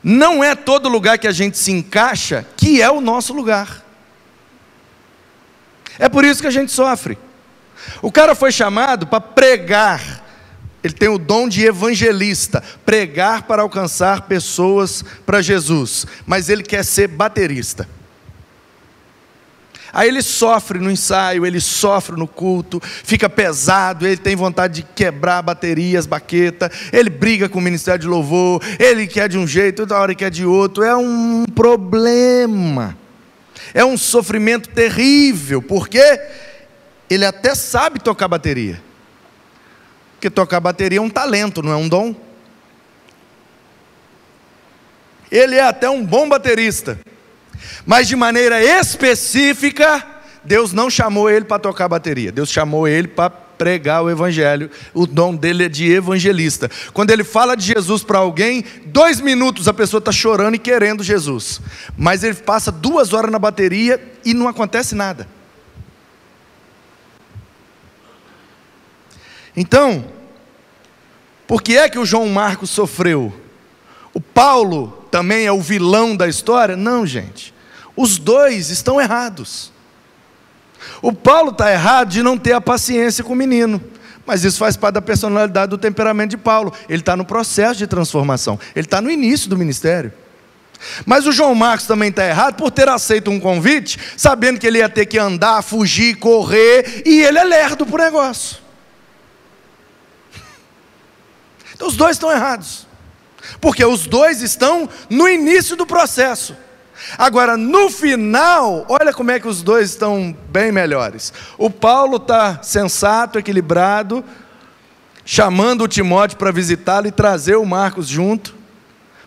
Não 0.04 0.44
é 0.44 0.54
todo 0.54 0.90
lugar 0.90 1.18
que 1.18 1.26
a 1.26 1.32
gente 1.32 1.58
se 1.58 1.72
encaixa 1.72 2.46
que 2.58 2.82
é 2.82 2.92
o 2.92 3.00
nosso 3.00 3.32
lugar. 3.32 3.82
É 5.98 6.10
por 6.10 6.26
isso 6.26 6.42
que 6.42 6.48
a 6.48 6.52
gente 6.52 6.70
sofre. 6.70 7.18
O 8.02 8.12
cara 8.12 8.36
foi 8.36 8.52
chamado 8.52 9.08
para 9.08 9.22
pregar, 9.22 10.22
ele 10.84 10.94
tem 10.94 11.08
o 11.08 11.18
dom 11.18 11.48
de 11.48 11.66
evangelista, 11.66 12.62
pregar 12.86 13.44
para 13.44 13.62
alcançar 13.62 14.24
pessoas 14.24 15.02
para 15.26 15.42
Jesus, 15.42 16.06
mas 16.26 16.50
ele 16.50 16.62
quer 16.62 16.84
ser 16.84 17.08
baterista. 17.08 17.88
Aí 19.92 20.08
ele 20.08 20.22
sofre 20.22 20.80
no 20.80 20.92
ensaio, 20.92 21.46
ele 21.46 21.60
sofre 21.60 22.16
no 22.16 22.28
culto, 22.28 22.80
fica 22.84 23.30
pesado, 23.30 24.06
ele 24.06 24.18
tem 24.18 24.36
vontade 24.36 24.82
de 24.82 24.84
quebrar 24.84 25.42
baterias, 25.42 26.06
baqueta, 26.06 26.72
ele 26.94 27.10
briga 27.10 27.50
com 27.50 27.60
o 27.60 27.62
ministério 27.62 28.00
de 28.00 28.08
louvor, 28.08 28.62
ele 28.80 29.08
quer 29.08 29.28
de 29.28 29.38
um 29.38 29.48
jeito, 29.48 29.82
outra 29.82 30.00
hora 30.00 30.16
quer 30.16 30.30
de 30.30 30.46
outro, 30.46 30.84
é 30.84 30.96
um 30.96 31.46
problema, 31.56 32.98
é 33.74 33.84
um 33.84 33.98
sofrimento 33.98 34.70
terrível, 34.70 35.62
porque 35.62 36.02
ele 37.10 37.26
até 37.26 37.56
sabe 37.56 38.00
tocar 38.00 38.28
bateria. 38.28 38.82
Porque 40.14 40.30
tocar 40.30 40.60
bateria 40.60 41.00
é 41.00 41.02
um 41.02 41.10
talento, 41.10 41.64
não 41.64 41.72
é 41.72 41.78
um 41.78 41.88
dom. 41.88 42.14
Ele 45.32 45.56
é 45.56 45.64
até 45.64 45.90
um 45.90 46.06
bom 46.06 46.28
baterista. 46.28 47.00
Mas 47.86 48.08
de 48.08 48.16
maneira 48.16 48.64
específica, 48.64 50.06
Deus 50.44 50.74
não 50.74 50.90
chamou 50.90 51.30
ele 51.30 51.46
para 51.46 51.60
tocar 51.60 51.88
bateria. 51.88 52.32
Deus 52.32 52.50
chamou 52.50 52.88
ele 52.88 53.08
para 53.08 53.30
pregar 53.30 54.02
o 54.02 54.10
evangelho. 54.10 54.72
O 54.94 55.06
dom 55.06 55.36
dele 55.36 55.66
é 55.66 55.70
de 55.70 55.92
evangelista. 55.92 56.72
Quando 56.94 57.12
ele 57.12 57.24
fala 57.24 57.56
de 57.56 57.66
Jesus 57.66 58.04
para 58.04 58.20
alguém, 58.20 58.64
dois 58.86 59.20
minutos 59.20 59.68
a 59.68 59.74
pessoa 59.74 60.00
está 60.00 60.12
chorando 60.12 60.56
e 60.56 60.60
querendo 60.60 61.04
Jesus. 61.04 61.62
Mas 61.98 62.24
ele 62.24 62.36
passa 62.36 62.72
duas 62.72 63.14
horas 63.14 63.32
na 63.32 63.38
bateria 63.38 64.02
e 64.24 64.34
não 64.34 64.48
acontece 64.48 64.96
nada. 64.96 65.28
Então, 69.56 70.06
por 71.46 71.62
que 71.62 71.78
é 71.78 71.90
que 71.90 72.00
o 72.00 72.06
João 72.06 72.30
Marcos 72.30 72.70
sofreu? 72.70 73.34
O 74.14 74.22
Paulo 74.22 74.99
também 75.12 75.46
é 75.46 75.52
o 75.52 75.62
vilão 75.62 76.16
da 76.16 76.28
história? 76.28 76.76
Não, 76.76 77.06
gente. 77.06 77.54
Os 77.96 78.18
dois 78.18 78.70
estão 78.70 79.00
errados. 79.00 79.72
O 81.02 81.12
Paulo 81.12 81.52
está 81.52 81.72
errado 81.72 82.10
de 82.10 82.24
não 82.24 82.38
ter 82.38 82.54
a 82.54 82.62
paciência 82.62 83.24
com 83.24 83.34
o 83.34 83.36
menino. 83.36 83.82
Mas 84.26 84.44
isso 84.44 84.60
faz 84.60 84.78
parte 84.78 84.96
da 84.96 85.02
personalidade 85.02 85.70
do 85.70 85.78
temperamento 85.78 86.32
de 86.32 86.38
Paulo. 86.38 86.74
Ele 86.88 87.02
está 87.02 87.18
no 87.18 87.26
processo 87.26 87.80
de 87.80 87.88
transformação. 87.88 88.60
Ele 88.76 88.86
está 88.86 89.02
no 89.02 89.10
início 89.10 89.50
do 89.50 89.58
ministério. 89.58 90.14
Mas 91.06 91.26
o 91.26 91.32
João 91.32 91.54
Marcos 91.56 91.88
também 91.88 92.10
está 92.10 92.26
errado 92.26 92.56
por 92.56 92.72
ter 92.72 92.88
aceito 92.88 93.30
um 93.30 93.40
convite, 93.40 94.00
sabendo 94.16 94.60
que 94.60 94.68
ele 94.68 94.78
ia 94.78 94.88
ter 94.88 95.06
que 95.06 95.18
andar, 95.18 95.62
fugir, 95.62 96.16
correr, 96.16 97.04
e 97.06 97.22
ele 97.22 97.38
é 97.38 97.44
lerdo 97.44 97.86
para 97.86 98.02
o 98.02 98.06
negócio. 98.06 98.58
Então 101.74 101.88
os 101.88 101.96
dois 101.96 102.18
estão 102.18 102.30
errados. 102.30 102.89
Porque 103.60 103.84
os 103.86 104.06
dois 104.06 104.42
estão 104.42 104.90
no 105.10 105.28
início 105.28 105.76
do 105.76 105.86
processo. 105.86 106.56
Agora, 107.18 107.56
no 107.56 107.90
final, 107.90 108.86
olha 108.90 109.14
como 109.14 109.32
é 109.32 109.40
que 109.40 109.48
os 109.48 109.62
dois 109.62 109.90
estão 109.90 110.36
bem 110.50 110.72
melhores. 110.72 111.34
O 111.58 111.70
Paulo 111.70 112.18
está 112.18 112.62
sensato, 112.62 113.40
equilibrado, 113.40 114.24
chamando 115.26 115.84
o 115.84 115.88
Timóteo 115.88 116.38
para 116.38 116.52
visitá-lo 116.52 117.08
e 117.08 117.12
trazer 117.12 117.56
o 117.56 117.66
Marcos 117.66 118.08
junto, 118.08 118.56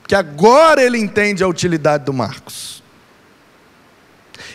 porque 0.01 0.15
agora 0.15 0.83
ele 0.83 0.99
entende 0.99 1.43
a 1.43 1.49
utilidade 1.49 2.05
do 2.05 2.13
Marcos. 2.13 2.83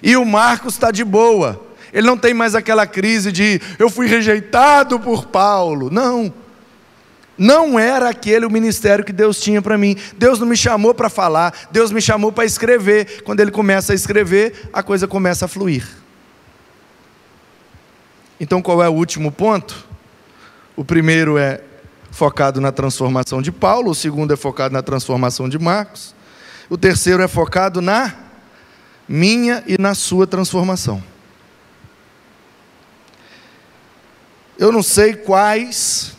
E 0.04 0.16
o 0.16 0.26
Marcos 0.26 0.74
está 0.74 0.92
de 0.92 1.04
boa, 1.04 1.66
ele 1.92 2.06
não 2.06 2.18
tem 2.18 2.34
mais 2.34 2.54
aquela 2.54 2.86
crise 2.86 3.32
de 3.32 3.62
eu 3.80 3.90
fui 3.90 4.08
rejeitado 4.08 5.00
por 5.00 5.26
Paulo. 5.26 5.90
Não. 5.90 6.34
Não 7.38 7.78
era 7.78 8.10
aquele 8.10 8.46
o 8.46 8.50
ministério 8.50 9.06
que 9.06 9.14
Deus 9.14 9.40
tinha 9.40 9.62
para 9.62 9.78
mim. 9.78 9.96
Deus 10.18 10.40
não 10.40 10.48
me 10.48 10.58
chamou 10.58 10.94
para 10.94 11.10
falar, 11.10 11.54
Deus 11.72 11.92
me 11.92 12.02
chamou 12.02 12.32
para 12.32 12.46
escrever. 12.46 13.22
Quando 13.24 13.40
ele 13.40 13.52
começa 13.52 13.94
a 13.94 13.96
escrever, 13.96 14.70
a 14.74 14.82
coisa 14.82 15.08
começa 15.08 15.46
a 15.46 15.48
fluir. 15.48 15.88
Então, 18.40 18.62
qual 18.62 18.82
é 18.82 18.90
o 18.90 18.94
último 18.94 19.32
ponto? 19.32 19.86
O 20.76 20.84
primeiro 20.84 21.38
é 21.38 21.62
focado 22.12 22.60
na 22.60 22.72
transformação 22.72 23.42
de 23.42 23.52
Paulo, 23.52 23.92
o 23.92 23.96
segundo 23.96 24.34
é 24.34 24.36
focado 24.36 24.74
na 24.74 24.82
transformação 24.82 25.48
de 25.48 25.60
Marcos, 25.60 26.16
o 26.68 26.78
terceiro 26.78 27.22
é 27.22 27.28
focado 27.28 27.82
na 27.82 28.16
minha 29.08 29.64
e 29.68 29.80
na 29.80 29.94
sua 29.94 30.26
transformação. 30.26 31.04
Eu 34.58 34.72
não 34.72 34.82
sei 34.82 35.14
quais 35.14 36.17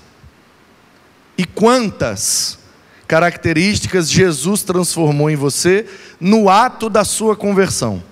e 1.39 1.45
quantas 1.45 2.59
características 3.07 4.11
Jesus 4.11 4.65
transformou 4.65 5.31
em 5.31 5.37
você 5.37 5.87
no 6.21 6.51
ato 6.51 6.91
da 6.91 7.05
sua 7.05 7.37
conversão. 7.37 8.03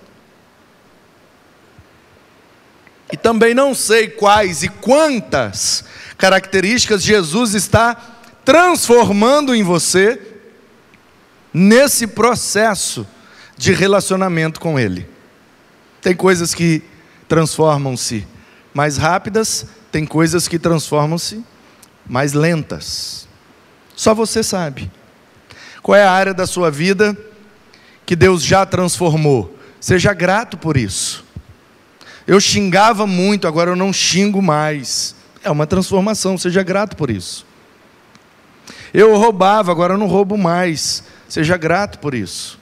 E 3.13 3.17
também 3.17 3.53
não 3.53 3.75
sei 3.75 4.09
quais 4.09 4.63
e 4.63 4.69
quantas 4.69 5.85
características 6.17 7.03
Jesus 7.03 7.55
está 7.55 7.95
transformando 8.45 9.55
em 9.55 9.63
você 9.63 10.21
nesse 11.53 12.07
processo 12.07 13.07
de 13.57 13.73
relacionamento 13.73 14.61
com 14.61 14.79
Ele. 14.79 15.09
Tem 16.01 16.15
coisas 16.15 16.55
que 16.55 16.83
transformam-se 17.29 18.27
mais 18.73 18.97
rápidas, 18.97 19.67
tem 19.91 20.07
coisas 20.07 20.47
que 20.47 20.59
transformam-se 20.59 21.45
mais 22.09 22.33
lentas. 22.33 23.29
Só 23.95 24.15
você 24.15 24.43
sabe. 24.43 24.91
Qual 25.83 25.97
é 25.97 26.05
a 26.05 26.11
área 26.11 26.35
da 26.35 26.47
sua 26.47 26.71
vida 26.71 27.17
que 28.05 28.17
Deus 28.17 28.43
já 28.43 28.67
transformou? 28.67 29.57
Seja 29.81 30.13
grato 30.13 30.57
por 30.57 30.77
isso. 30.77 31.25
Eu 32.27 32.41
xingava 32.41 33.07
muito, 33.07 33.47
agora 33.47 33.71
eu 33.71 33.77
não 33.77 33.93
xingo 33.93 34.43
mais. 34.43 35.15
É 35.45 35.51
uma 35.51 35.67
transformação, 35.67 36.37
seja 36.37 36.63
grato 36.63 36.97
por 36.97 37.09
isso. 37.09 37.47
Eu 38.93 39.17
roubava, 39.17 39.71
agora 39.71 39.95
eu 39.95 39.99
não 39.99 40.07
roubo 40.07 40.37
mais. 40.37 41.05
Seja 41.29 41.57
grato 41.57 41.99
por 41.99 42.15
isso. 42.15 42.59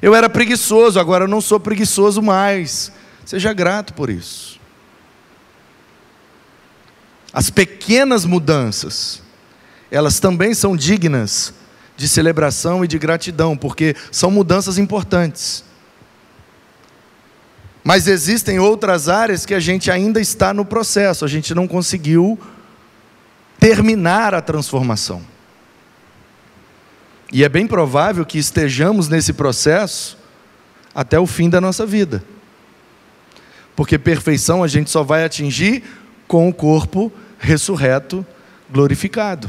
Eu 0.00 0.14
era 0.14 0.28
preguiçoso, 0.28 0.98
agora 0.98 1.24
eu 1.24 1.28
não 1.28 1.40
sou 1.40 1.60
preguiçoso 1.60 2.22
mais. 2.22 2.92
Seja 3.24 3.52
grato 3.52 3.92
por 3.92 4.08
isso. 4.08 4.57
As 7.32 7.50
pequenas 7.50 8.24
mudanças, 8.24 9.22
elas 9.90 10.18
também 10.18 10.54
são 10.54 10.76
dignas 10.76 11.52
de 11.96 12.08
celebração 12.08 12.84
e 12.84 12.88
de 12.88 12.98
gratidão, 12.98 13.56
porque 13.56 13.94
são 14.10 14.30
mudanças 14.30 14.78
importantes. 14.78 15.64
Mas 17.84 18.06
existem 18.06 18.58
outras 18.58 19.08
áreas 19.08 19.46
que 19.46 19.54
a 19.54 19.60
gente 19.60 19.90
ainda 19.90 20.20
está 20.20 20.52
no 20.52 20.64
processo, 20.64 21.24
a 21.24 21.28
gente 21.28 21.54
não 21.54 21.66
conseguiu 21.66 22.38
terminar 23.58 24.34
a 24.34 24.40
transformação. 24.40 25.22
E 27.32 27.44
é 27.44 27.48
bem 27.48 27.66
provável 27.66 28.24
que 28.24 28.38
estejamos 28.38 29.08
nesse 29.08 29.32
processo 29.32 30.16
até 30.94 31.18
o 31.18 31.26
fim 31.26 31.50
da 31.50 31.60
nossa 31.60 31.84
vida. 31.84 32.24
Porque 33.76 33.98
perfeição 33.98 34.62
a 34.62 34.68
gente 34.68 34.90
só 34.90 35.02
vai 35.02 35.24
atingir 35.24 35.84
com 36.28 36.48
o 36.48 36.54
corpo 36.54 37.10
ressurreto, 37.38 38.24
glorificado. 38.70 39.48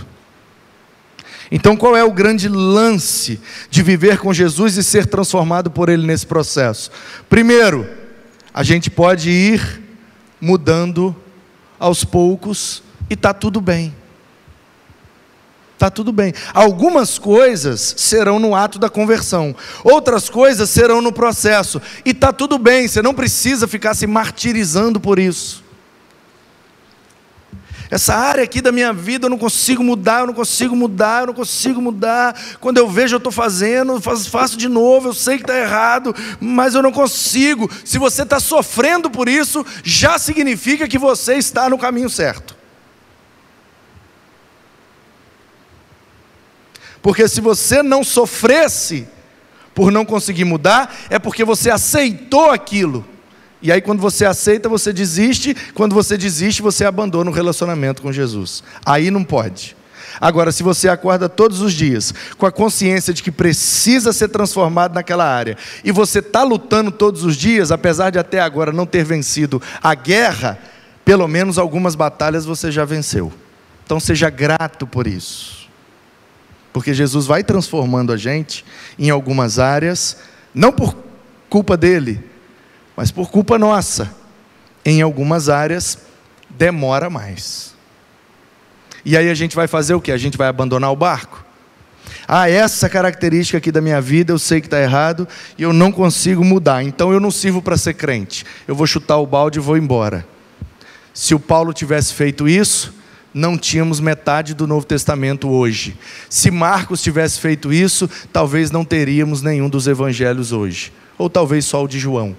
Então, 1.51 1.75
qual 1.75 1.95
é 1.97 2.03
o 2.03 2.11
grande 2.11 2.47
lance 2.47 3.39
de 3.69 3.83
viver 3.83 4.19
com 4.19 4.33
Jesus 4.33 4.77
e 4.77 4.83
ser 4.83 5.05
transformado 5.07 5.69
por 5.69 5.89
Ele 5.89 6.05
nesse 6.05 6.25
processo? 6.25 6.89
Primeiro, 7.27 7.87
a 8.53 8.63
gente 8.63 8.89
pode 8.89 9.29
ir 9.29 9.81
mudando 10.39 11.15
aos 11.79 12.03
poucos 12.03 12.83
e 13.09 13.15
está 13.15 13.33
tudo 13.33 13.59
bem. 13.59 13.95
Está 15.73 15.89
tudo 15.89 16.11
bem. 16.11 16.33
Algumas 16.53 17.17
coisas 17.17 17.95
serão 17.97 18.37
no 18.37 18.53
ato 18.53 18.77
da 18.77 18.89
conversão, 18.89 19.55
outras 19.83 20.29
coisas 20.29 20.69
serão 20.69 21.01
no 21.01 21.11
processo, 21.11 21.81
e 22.05 22.11
está 22.11 22.33
tudo 22.33 22.57
bem, 22.57 22.87
você 22.87 23.01
não 23.01 23.13
precisa 23.13 23.67
ficar 23.67 23.93
se 23.95 24.05
martirizando 24.05 24.99
por 24.99 25.17
isso. 25.17 25.63
Essa 27.91 28.13
área 28.13 28.43
aqui 28.43 28.61
da 28.61 28.71
minha 28.71 28.93
vida 28.93 29.25
eu 29.25 29.29
não 29.31 29.37
consigo 29.37 29.83
mudar, 29.83 30.19
eu 30.19 30.27
não 30.27 30.33
consigo 30.33 30.75
mudar, 30.75 31.21
eu 31.21 31.27
não 31.27 31.33
consigo 31.33 31.81
mudar. 31.81 32.39
Quando 32.59 32.77
eu 32.77 32.87
vejo, 32.87 33.15
eu 33.15 33.17
estou 33.17 33.31
fazendo, 33.31 33.99
faço, 33.99 34.55
de 34.55 34.67
novo, 34.67 35.09
eu 35.09 35.13
sei 35.13 35.37
que 35.37 35.43
está 35.43 35.57
errado, 35.57 36.15
mas 36.39 36.75
eu 36.75 36.83
não 36.83 36.91
consigo. 36.91 37.69
Se 37.83 37.97
você 37.97 38.21
está 38.21 38.39
sofrendo 38.39 39.09
por 39.09 39.27
isso, 39.27 39.65
já 39.83 40.19
significa 40.19 40.87
que 40.87 40.99
você 40.99 41.35
está 41.35 41.67
no 41.67 41.79
caminho 41.79 42.09
certo. 42.11 42.55
Porque 47.01 47.27
se 47.27 47.41
você 47.41 47.81
não 47.81 48.03
sofresse 48.03 49.07
por 49.73 49.91
não 49.91 50.05
conseguir 50.05 50.45
mudar, 50.45 50.95
é 51.09 51.17
porque 51.17 51.43
você 51.43 51.71
aceitou 51.71 52.51
aquilo. 52.51 53.03
E 53.61 53.71
aí, 53.71 53.81
quando 53.81 53.99
você 53.99 54.25
aceita, 54.25 54.69
você 54.69 54.93
desiste. 54.93 55.55
Quando 55.73 55.93
você 55.93 56.17
desiste, 56.17 56.61
você 56.61 56.85
abandona 56.85 57.29
o 57.29 57.33
relacionamento 57.33 58.01
com 58.01 58.11
Jesus. 58.11 58.63
Aí 58.85 59.11
não 59.11 59.23
pode. 59.23 59.75
Agora, 60.19 60.51
se 60.51 60.63
você 60.63 60.89
acorda 60.89 61.29
todos 61.29 61.61
os 61.61 61.73
dias 61.73 62.13
com 62.37 62.45
a 62.45 62.51
consciência 62.51 63.13
de 63.13 63.23
que 63.23 63.31
precisa 63.31 64.11
ser 64.11 64.29
transformado 64.29 64.93
naquela 64.93 65.25
área, 65.25 65.57
e 65.83 65.91
você 65.91 66.19
está 66.19 66.43
lutando 66.43 66.91
todos 66.91 67.23
os 67.23 67.35
dias, 67.35 67.71
apesar 67.71 68.09
de 68.09 68.19
até 68.19 68.39
agora 68.39 68.71
não 68.71 68.85
ter 68.85 69.03
vencido 69.03 69.61
a 69.81 69.93
guerra, 69.93 70.57
pelo 71.05 71.27
menos 71.27 71.57
algumas 71.57 71.95
batalhas 71.95 72.45
você 72.45 72.71
já 72.71 72.85
venceu. 72.85 73.31
Então, 73.85 73.99
seja 73.99 74.29
grato 74.29 74.85
por 74.85 75.07
isso. 75.07 75.67
Porque 76.71 76.93
Jesus 76.93 77.25
vai 77.25 77.43
transformando 77.43 78.13
a 78.13 78.17
gente 78.17 78.65
em 78.97 79.09
algumas 79.09 79.57
áreas, 79.57 80.17
não 80.53 80.71
por 80.71 80.95
culpa 81.49 81.75
dele, 81.75 82.23
mas 82.99 83.11
por 83.11 83.31
culpa 83.31 83.57
nossa. 83.57 84.13
Em 84.83 85.01
algumas 85.01 85.47
áreas 85.47 85.99
demora 86.49 87.09
mais. 87.09 87.73
E 89.05 89.15
aí 89.15 89.29
a 89.29 89.33
gente 89.33 89.55
vai 89.55 89.69
fazer 89.69 89.93
o 89.93 90.01
que? 90.01 90.11
A 90.11 90.17
gente 90.17 90.37
vai 90.37 90.49
abandonar 90.49 90.91
o 90.91 90.97
barco? 90.97 91.45
Ah, 92.27 92.49
essa 92.49 92.89
característica 92.89 93.57
aqui 93.57 93.71
da 93.71 93.79
minha 93.79 94.01
vida 94.01 94.33
eu 94.33 94.37
sei 94.37 94.59
que 94.59 94.67
está 94.67 94.81
errado 94.81 95.25
e 95.57 95.63
eu 95.63 95.71
não 95.71 95.93
consigo 95.93 96.43
mudar, 96.43 96.83
então 96.83 97.13
eu 97.13 97.21
não 97.21 97.31
sirvo 97.31 97.61
para 97.61 97.77
ser 97.77 97.93
crente. 97.93 98.45
Eu 98.67 98.75
vou 98.75 98.85
chutar 98.85 99.17
o 99.17 99.25
balde 99.25 99.59
e 99.59 99.61
vou 99.61 99.77
embora. 99.77 100.27
Se 101.13 101.33
o 101.33 101.39
Paulo 101.39 101.71
tivesse 101.71 102.13
feito 102.13 102.49
isso, 102.49 102.93
não 103.33 103.57
tínhamos 103.57 104.01
metade 104.01 104.53
do 104.53 104.67
Novo 104.67 104.85
Testamento 104.85 105.47
hoje. 105.47 105.97
Se 106.29 106.51
Marcos 106.51 107.01
tivesse 107.01 107.39
feito 107.39 107.71
isso, 107.71 108.09
talvez 108.33 108.71
não 108.71 108.83
teríamos 108.83 109.41
nenhum 109.41 109.69
dos 109.69 109.87
evangelhos 109.87 110.51
hoje, 110.51 110.91
ou 111.17 111.29
talvez 111.29 111.63
só 111.63 111.81
o 111.81 111.87
de 111.87 111.97
João. 111.97 112.35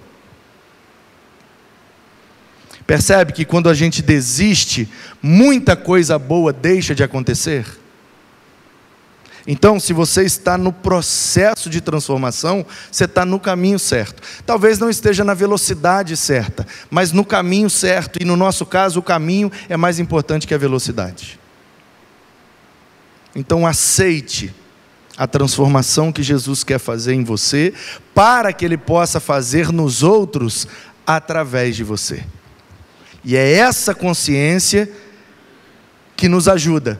Percebe 2.91 3.31
que 3.31 3.45
quando 3.45 3.69
a 3.69 3.73
gente 3.73 4.01
desiste, 4.01 4.85
muita 5.23 5.77
coisa 5.77 6.19
boa 6.19 6.51
deixa 6.51 6.93
de 6.93 7.01
acontecer? 7.01 7.65
Então, 9.47 9.79
se 9.79 9.93
você 9.93 10.23
está 10.23 10.57
no 10.57 10.73
processo 10.73 11.69
de 11.69 11.79
transformação, 11.79 12.65
você 12.91 13.05
está 13.05 13.23
no 13.23 13.39
caminho 13.39 13.79
certo. 13.79 14.21
Talvez 14.45 14.77
não 14.77 14.89
esteja 14.89 15.23
na 15.23 15.33
velocidade 15.33 16.17
certa, 16.17 16.67
mas 16.89 17.13
no 17.13 17.23
caminho 17.23 17.69
certo. 17.69 18.21
E 18.21 18.25
no 18.25 18.35
nosso 18.35 18.65
caso, 18.65 18.99
o 18.99 19.03
caminho 19.03 19.49
é 19.69 19.77
mais 19.77 19.97
importante 19.97 20.45
que 20.45 20.53
a 20.53 20.57
velocidade. 20.57 21.39
Então, 23.33 23.65
aceite 23.65 24.53
a 25.17 25.25
transformação 25.25 26.11
que 26.11 26.21
Jesus 26.21 26.61
quer 26.61 26.77
fazer 26.77 27.13
em 27.13 27.23
você, 27.23 27.73
para 28.13 28.51
que 28.51 28.65
Ele 28.65 28.77
possa 28.77 29.21
fazer 29.21 29.71
nos 29.71 30.03
outros 30.03 30.67
através 31.07 31.77
de 31.77 31.85
você. 31.85 32.25
E 33.23 33.35
é 33.35 33.53
essa 33.53 33.93
consciência 33.93 34.89
que 36.15 36.27
nos 36.27 36.47
ajuda 36.47 36.99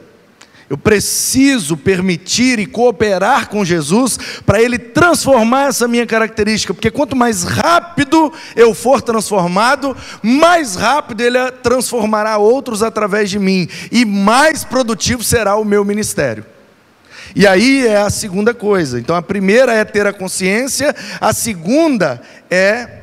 eu 0.71 0.77
preciso 0.77 1.75
permitir 1.75 2.57
e 2.57 2.65
cooperar 2.65 3.49
com 3.49 3.65
Jesus 3.65 4.17
para 4.45 4.62
Ele 4.62 4.79
transformar 4.79 5.67
essa 5.67 5.86
minha 5.86 6.07
característica, 6.07 6.73
porque 6.73 6.89
quanto 6.89 7.13
mais 7.13 7.43
rápido 7.43 8.31
eu 8.55 8.73
for 8.73 9.01
transformado, 9.01 9.97
mais 10.23 10.75
rápido 10.75 11.19
Ele 11.19 11.38
transformará 11.62 12.38
outros 12.38 12.81
através 12.81 13.29
de 13.29 13.38
mim, 13.38 13.67
e 13.91 14.05
mais 14.05 14.63
produtivo 14.63 15.21
será 15.21 15.57
o 15.57 15.65
meu 15.65 15.84
ministério. 15.84 16.45
E 17.36 17.45
aí 17.45 17.86
é 17.86 17.97
a 17.97 18.10
segunda 18.10 18.53
coisa. 18.53 18.97
Então 18.97 19.13
a 19.13 19.21
primeira 19.21 19.73
é 19.73 19.84
ter 19.84 20.07
a 20.07 20.13
consciência, 20.13 20.95
a 21.19 21.34
segunda 21.34 22.21
é 22.49 23.01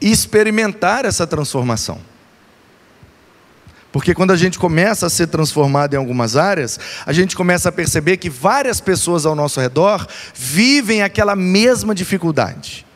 experimentar 0.00 1.04
essa 1.04 1.28
transformação. 1.28 2.00
Porque 3.90 4.14
quando 4.14 4.32
a 4.32 4.36
gente 4.36 4.58
começa 4.58 5.06
a 5.06 5.10
ser 5.10 5.28
transformado 5.28 5.94
em 5.94 5.96
algumas 5.96 6.36
áreas, 6.36 6.78
a 7.06 7.12
gente 7.12 7.34
começa 7.34 7.70
a 7.70 7.72
perceber 7.72 8.18
que 8.18 8.28
várias 8.28 8.80
pessoas 8.80 9.24
ao 9.24 9.34
nosso 9.34 9.60
redor 9.60 10.06
vivem 10.34 11.02
aquela 11.02 11.34
mesma 11.34 11.94
dificuldade. 11.94 12.86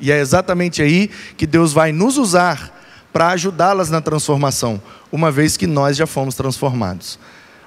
E 0.00 0.10
é 0.10 0.18
exatamente 0.18 0.80
aí 0.80 1.10
que 1.36 1.46
Deus 1.46 1.72
vai 1.72 1.92
nos 1.92 2.16
usar 2.16 2.74
para 3.12 3.28
ajudá-las 3.28 3.90
na 3.90 4.00
transformação, 4.00 4.80
uma 5.12 5.30
vez 5.30 5.56
que 5.56 5.66
nós 5.66 5.96
já 5.96 6.06
fomos 6.06 6.34
transformados. 6.34 7.18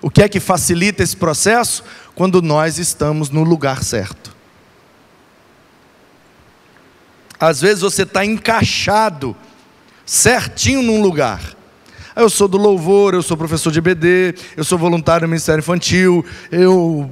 O 0.02 0.10
que 0.10 0.24
é 0.24 0.30
que 0.30 0.40
facilita 0.40 1.04
esse 1.04 1.16
processo? 1.16 1.84
Quando 2.16 2.42
nós 2.42 2.80
estamos 2.80 3.30
no 3.30 3.44
lugar 3.44 3.84
certo. 3.84 4.36
Às 7.40 7.62
vezes 7.62 7.82
você 7.82 8.04
está 8.04 8.26
encaixado 8.26 9.36
certinho 10.06 10.82
num 10.82 11.02
lugar 11.02 11.61
eu 12.16 12.30
sou 12.30 12.48
do 12.48 12.58
louvor, 12.58 13.14
eu 13.14 13.22
sou 13.22 13.38
professor 13.38 13.72
de 13.72 13.80
EBD, 13.80 14.36
eu 14.58 14.64
sou 14.64 14.78
voluntário 14.78 15.26
no 15.26 15.30
Ministério 15.30 15.60
Infantil, 15.60 16.26
eu 16.52 17.10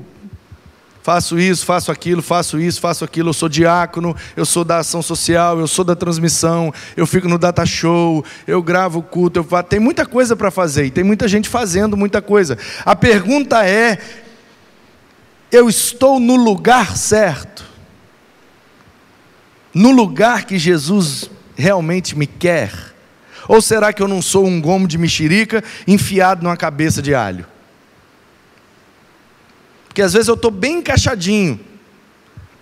faço 1.01 1.39
isso, 1.39 1.65
faço 1.65 1.91
aquilo, 1.91 2.21
faço 2.21 2.59
isso, 2.59 2.79
faço 2.79 3.03
aquilo, 3.03 3.29
eu 3.29 3.33
sou 3.33 3.49
diácono, 3.49 4.15
eu 4.35 4.45
sou 4.45 4.63
da 4.63 4.77
ação 4.77 5.01
social, 5.01 5.59
eu 5.59 5.67
sou 5.67 5.83
da 5.83 5.95
transmissão, 5.95 6.73
eu 6.95 7.07
fico 7.07 7.27
no 7.27 7.37
data 7.37 7.65
show, 7.65 8.23
eu 8.45 8.61
gravo 8.61 9.01
culto, 9.01 9.39
eu 9.39 9.43
faço... 9.43 9.63
tem 9.63 9.79
muita 9.79 10.05
coisa 10.05 10.35
para 10.35 10.51
fazer 10.51 10.85
e 10.85 10.91
tem 10.91 11.03
muita 11.03 11.27
gente 11.27 11.49
fazendo 11.49 11.97
muita 11.97 12.21
coisa. 12.21 12.57
A 12.85 12.95
pergunta 12.95 13.65
é: 13.65 13.97
eu 15.51 15.69
estou 15.69 16.19
no 16.19 16.35
lugar 16.35 16.95
certo? 16.95 17.65
No 19.73 19.91
lugar 19.91 20.45
que 20.45 20.57
Jesus 20.57 21.29
realmente 21.55 22.17
me 22.17 22.27
quer? 22.27 22.88
Ou 23.49 23.63
será 23.63 23.91
que 23.91 23.99
eu 23.99 24.07
não 24.07 24.21
sou 24.21 24.45
um 24.45 24.61
gomo 24.61 24.87
de 24.87 24.95
mexerica 24.95 25.63
enfiado 25.87 26.43
numa 26.43 26.55
cabeça 26.55 27.01
de 27.01 27.15
alho? 27.15 27.47
Porque 29.87 30.03
às 30.03 30.13
vezes 30.13 30.27
eu 30.27 30.35
estou 30.35 30.51
bem 30.51 30.77
encaixadinho, 30.77 31.59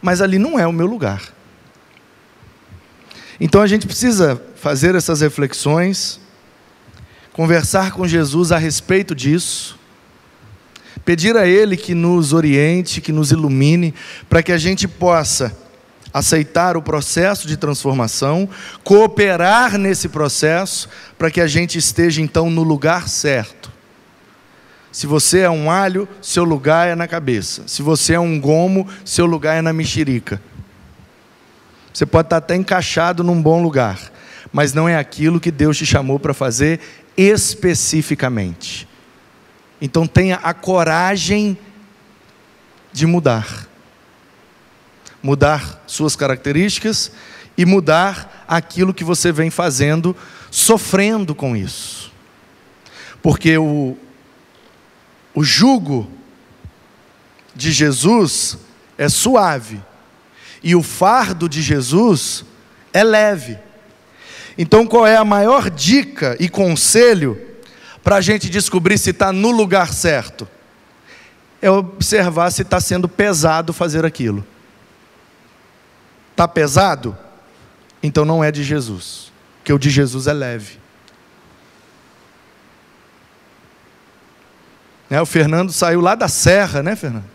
mas 0.01 0.21
ali 0.21 0.39
não 0.39 0.57
é 0.57 0.65
o 0.65 0.71
meu 0.71 0.87
lugar. 0.87 1.21
Então 3.37 3.61
a 3.61 3.67
gente 3.67 3.85
precisa 3.85 4.41
fazer 4.55 4.95
essas 4.95 5.19
reflexões, 5.19 6.21
conversar 7.33 7.91
com 7.91 8.07
Jesus 8.07 8.53
a 8.53 8.57
respeito 8.57 9.13
disso, 9.13 9.77
pedir 11.03 11.35
a 11.35 11.45
Ele 11.45 11.75
que 11.75 11.93
nos 11.93 12.31
oriente, 12.31 13.01
que 13.01 13.11
nos 13.11 13.33
ilumine, 13.33 13.93
para 14.29 14.41
que 14.41 14.53
a 14.53 14.57
gente 14.57 14.87
possa 14.87 15.66
aceitar 16.17 16.75
o 16.77 16.81
processo 16.81 17.47
de 17.47 17.57
transformação, 17.57 18.49
cooperar 18.83 19.77
nesse 19.77 20.09
processo, 20.09 20.89
para 21.17 21.29
que 21.29 21.41
a 21.41 21.47
gente 21.47 21.77
esteja 21.77 22.21
então 22.21 22.49
no 22.49 22.63
lugar 22.63 23.07
certo. 23.07 23.71
Se 24.91 25.05
você 25.05 25.39
é 25.39 25.49
um 25.49 25.69
alho, 25.69 26.07
seu 26.21 26.43
lugar 26.43 26.87
é 26.87 26.95
na 26.95 27.07
cabeça. 27.07 27.67
Se 27.67 27.81
você 27.81 28.13
é 28.13 28.19
um 28.19 28.39
gomo, 28.39 28.87
seu 29.05 29.25
lugar 29.25 29.55
é 29.55 29.61
na 29.61 29.71
mexerica. 29.71 30.41
Você 31.93 32.05
pode 32.05 32.27
estar 32.27 32.37
até 32.37 32.55
encaixado 32.55 33.23
num 33.23 33.41
bom 33.41 33.61
lugar, 33.61 33.99
mas 34.51 34.73
não 34.73 34.87
é 34.87 34.97
aquilo 34.97 35.39
que 35.39 35.51
Deus 35.51 35.77
te 35.77 35.85
chamou 35.85 36.19
para 36.19 36.33
fazer 36.33 36.79
especificamente. 37.15 38.87
Então 39.81 40.07
tenha 40.07 40.37
a 40.37 40.53
coragem 40.53 41.57
de 42.91 43.05
mudar. 43.05 43.66
Mudar 45.21 45.83
suas 45.87 46.15
características 46.15 47.11
e 47.57 47.65
mudar 47.65 48.45
aquilo 48.47 48.93
que 48.93 49.03
você 49.03 49.31
vem 49.31 49.49
fazendo, 49.49 50.15
sofrendo 50.51 51.33
com 51.33 51.55
isso. 51.55 52.11
Porque 53.21 53.57
o, 53.57 53.97
o 55.33 55.43
jugo 55.43 56.09
de 57.55 57.71
Jesus 57.71 58.57
é 58.97 59.09
suave 59.09 59.81
e 60.63 60.75
o 60.75 60.83
fardo 60.83 61.49
de 61.49 61.61
Jesus 61.61 62.45
é 62.93 63.03
leve. 63.03 63.57
Então, 64.57 64.87
qual 64.87 65.05
é 65.05 65.15
a 65.15 65.25
maior 65.25 65.69
dica 65.69 66.35
e 66.39 66.49
conselho 66.49 67.39
para 68.03 68.17
a 68.17 68.21
gente 68.21 68.49
descobrir 68.49 68.97
se 68.97 69.11
está 69.11 69.31
no 69.31 69.51
lugar 69.51 69.93
certo? 69.93 70.47
É 71.61 71.69
observar 71.69 72.51
se 72.51 72.61
está 72.61 72.79
sendo 72.79 73.07
pesado 73.07 73.73
fazer 73.73 74.05
aquilo. 74.05 74.45
Está 76.37 76.47
pesado? 76.47 77.17
Então 78.03 78.23
não 78.23 78.43
é 78.43 78.51
de 78.51 78.63
Jesus, 78.63 79.31
porque 79.57 79.73
o 79.73 79.79
de 79.79 79.89
Jesus 79.89 80.27
é 80.27 80.33
leve. 80.33 80.77
Né, 85.09 85.19
o 85.19 85.25
Fernando 85.25 85.71
saiu 85.71 85.99
lá 85.99 86.13
da 86.13 86.27
Serra, 86.27 86.83
né, 86.83 86.95
Fernando? 86.95 87.25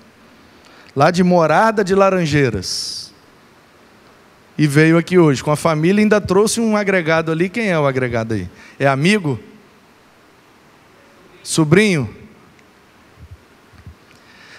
Lá 0.95 1.11
de 1.11 1.25
Morada 1.25 1.83
de 1.83 1.97
Laranjeiras. 1.97 3.13
E 4.57 4.69
veio 4.69 4.97
aqui 4.97 5.19
hoje 5.19 5.43
com 5.43 5.51
a 5.51 5.57
família 5.57 6.01
ainda 6.01 6.21
trouxe 6.21 6.61
um 6.61 6.77
agregado 6.77 7.33
ali. 7.33 7.49
Quem 7.49 7.71
é 7.71 7.79
o 7.81 7.89
agregado 7.89 8.35
aí? 8.35 8.49
É 8.79 8.87
amigo? 8.87 9.41
Sobrinho? 11.43 12.09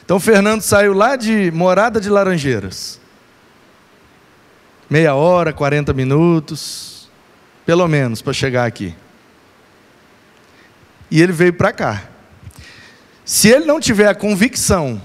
Então 0.03 0.17
o 0.17 0.19
Fernando 0.19 0.59
saiu 0.59 0.91
lá 0.91 1.15
de 1.15 1.49
Morada 1.49 2.01
de 2.01 2.09
Laranjeiras. 2.09 3.01
Meia 4.89 5.15
hora, 5.15 5.53
40 5.53 5.93
minutos, 5.93 7.09
pelo 7.65 7.87
menos, 7.87 8.21
para 8.21 8.33
chegar 8.33 8.65
aqui. 8.65 8.95
E 11.09 11.21
ele 11.21 11.31
veio 11.31 11.53
para 11.53 11.71
cá. 11.71 12.03
Se 13.25 13.47
ele 13.49 13.65
não 13.65 13.79
tiver 13.79 14.07
a 14.07 14.15
convicção 14.15 15.01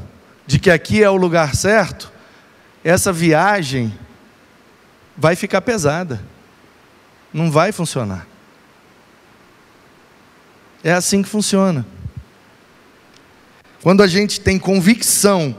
de 0.47 0.59
que 0.59 0.71
aqui 0.71 1.03
é 1.03 1.11
o 1.11 1.17
lugar 1.17 1.55
certo, 1.55 2.13
essa 2.83 3.13
viagem 3.13 3.97
vai 5.17 5.37
ficar 5.37 5.61
pesada. 5.61 6.21
Não 7.33 7.51
vai 7.51 7.73
funcionar. 7.73 8.27
É 10.83 10.93
assim 10.93 11.23
que 11.23 11.29
funciona. 11.29 11.87
Quando 13.83 14.03
a 14.03 14.07
gente 14.07 14.41
tem 14.41 14.59
convicção 14.59 15.57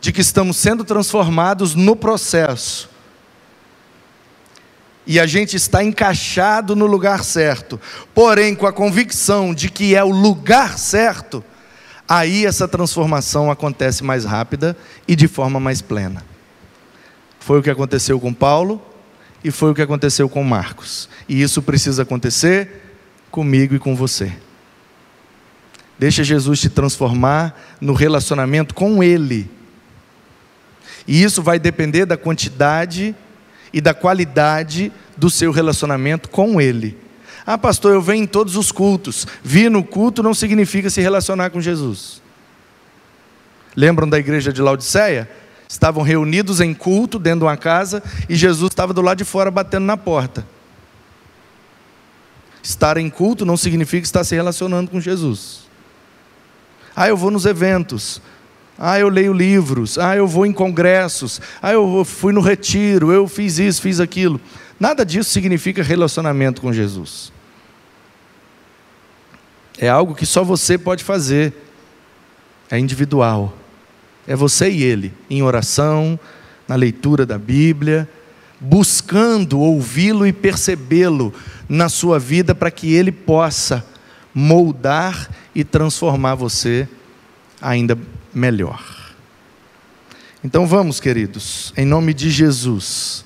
de 0.00 0.12
que 0.12 0.20
estamos 0.20 0.56
sendo 0.56 0.84
transformados 0.84 1.74
no 1.74 1.96
processo, 1.96 2.88
e 5.08 5.18
a 5.18 5.26
gente 5.26 5.56
está 5.56 5.82
encaixado 5.82 6.76
no 6.76 6.84
lugar 6.84 7.24
certo, 7.24 7.80
porém 8.14 8.54
com 8.54 8.66
a 8.66 8.72
convicção 8.72 9.54
de 9.54 9.70
que 9.70 9.96
é 9.96 10.04
o 10.04 10.10
lugar 10.10 10.78
certo, 10.78 11.42
aí 12.06 12.44
essa 12.44 12.68
transformação 12.68 13.50
acontece 13.50 14.04
mais 14.04 14.26
rápida 14.26 14.76
e 15.08 15.16
de 15.16 15.26
forma 15.26 15.58
mais 15.58 15.80
plena. 15.80 16.22
Foi 17.40 17.58
o 17.58 17.62
que 17.62 17.70
aconteceu 17.70 18.20
com 18.20 18.34
Paulo 18.34 18.82
e 19.42 19.50
foi 19.50 19.70
o 19.70 19.74
que 19.74 19.80
aconteceu 19.80 20.28
com 20.28 20.44
Marcos. 20.44 21.08
E 21.26 21.40
isso 21.40 21.62
precisa 21.62 22.02
acontecer 22.02 22.82
comigo 23.30 23.74
e 23.74 23.78
com 23.78 23.96
você. 23.96 24.30
Deixa 25.98 26.22
Jesus 26.22 26.60
te 26.60 26.68
transformar 26.68 27.58
no 27.80 27.94
relacionamento 27.94 28.74
com 28.74 29.02
Ele. 29.02 29.50
E 31.06 31.22
isso 31.22 31.42
vai 31.42 31.58
depender 31.58 32.04
da 32.04 32.18
quantidade 32.18 33.16
e 33.72 33.80
da 33.80 33.94
qualidade 33.94 34.92
do 35.16 35.28
seu 35.28 35.50
relacionamento 35.50 36.28
com 36.28 36.60
Ele. 36.60 36.96
Ah, 37.46 37.56
pastor, 37.56 37.94
eu 37.94 38.02
venho 38.02 38.24
em 38.24 38.26
todos 38.26 38.56
os 38.56 38.70
cultos. 38.70 39.26
Vir 39.42 39.70
no 39.70 39.82
culto 39.82 40.22
não 40.22 40.34
significa 40.34 40.90
se 40.90 41.00
relacionar 41.00 41.50
com 41.50 41.60
Jesus. 41.60 42.20
Lembram 43.74 44.08
da 44.08 44.18
igreja 44.18 44.52
de 44.52 44.60
Laodiceia? 44.60 45.30
Estavam 45.68 46.02
reunidos 46.02 46.60
em 46.60 46.74
culto 46.74 47.18
dentro 47.18 47.40
de 47.40 47.44
uma 47.46 47.56
casa 47.56 48.02
e 48.28 48.34
Jesus 48.34 48.70
estava 48.70 48.92
do 48.92 49.00
lado 49.00 49.18
de 49.18 49.24
fora 49.24 49.50
batendo 49.50 49.86
na 49.86 49.96
porta. 49.96 50.46
Estar 52.62 52.98
em 52.98 53.08
culto 53.08 53.46
não 53.46 53.56
significa 53.56 54.04
estar 54.04 54.24
se 54.24 54.34
relacionando 54.34 54.90
com 54.90 55.00
Jesus. 55.00 55.60
Ah, 56.94 57.08
eu 57.08 57.16
vou 57.16 57.30
nos 57.30 57.46
eventos. 57.46 58.20
Ah, 58.78 58.98
eu 58.98 59.08
leio 59.08 59.32
livros. 59.32 59.98
Ah, 59.98 60.16
eu 60.16 60.26
vou 60.26 60.46
em 60.46 60.52
congressos. 60.52 61.40
Ah, 61.60 61.72
eu 61.72 62.04
fui 62.04 62.32
no 62.32 62.40
retiro. 62.40 63.10
Eu 63.10 63.26
fiz 63.26 63.58
isso, 63.58 63.82
fiz 63.82 63.98
aquilo. 63.98 64.40
Nada 64.78 65.04
disso 65.04 65.30
significa 65.30 65.82
relacionamento 65.82 66.60
com 66.60 66.72
Jesus. 66.72 67.32
É 69.76 69.88
algo 69.88 70.14
que 70.14 70.24
só 70.24 70.44
você 70.44 70.78
pode 70.78 71.02
fazer. 71.02 71.52
É 72.70 72.78
individual. 72.78 73.52
É 74.26 74.36
você 74.36 74.70
e 74.70 74.82
ele, 74.82 75.12
em 75.28 75.42
oração, 75.42 76.18
na 76.68 76.74
leitura 76.74 77.24
da 77.26 77.38
Bíblia, 77.38 78.08
buscando 78.60 79.58
ouvi-lo 79.58 80.26
e 80.26 80.32
percebê-lo 80.32 81.32
na 81.68 81.88
sua 81.88 82.18
vida 82.18 82.54
para 82.54 82.70
que 82.70 82.92
ele 82.92 83.10
possa 83.10 83.84
moldar 84.34 85.30
e 85.54 85.64
transformar 85.64 86.34
você 86.34 86.86
ainda 87.60 87.98
melhor. 88.34 88.82
Então 90.42 90.66
vamos, 90.66 91.00
queridos, 91.00 91.72
em 91.76 91.84
nome 91.84 92.14
de 92.14 92.30
Jesus, 92.30 93.24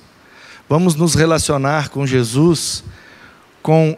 vamos 0.67 0.95
nos 0.95 1.15
relacionar 1.15 1.89
com 1.89 2.05
Jesus 2.05 2.83
com 3.61 3.97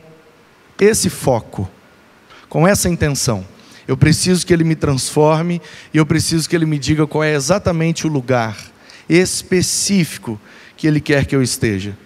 esse 0.80 1.10
foco 1.10 1.70
com 2.56 2.66
essa 2.66 2.88
intenção. 2.88 3.46
Eu 3.86 3.98
preciso 3.98 4.46
que 4.46 4.54
Ele 4.54 4.64
me 4.64 4.76
transforme 4.76 5.62
e 5.94 5.98
eu 5.98 6.06
preciso 6.06 6.48
que 6.48 6.56
Ele 6.56 6.66
me 6.66 6.80
diga 6.80 7.06
qual 7.06 7.22
é 7.22 7.34
exatamente 7.34 8.08
o 8.08 8.10
lugar 8.10 8.58
específico 9.10 10.40
que 10.78 10.88
Ele 10.88 11.02
quer 11.02 11.26
que 11.26 11.36
eu 11.36 11.44
esteja. 11.44 11.98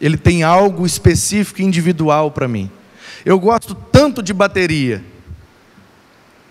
Ele 0.00 0.16
tem 0.16 0.44
algo 0.44 0.86
específico 0.86 1.60
e 1.60 1.64
individual 1.64 2.30
para 2.30 2.46
mim. 2.46 2.70
Eu 3.24 3.40
gosto 3.40 3.74
tanto 3.74 4.22
de 4.22 4.32
bateria, 4.32 5.02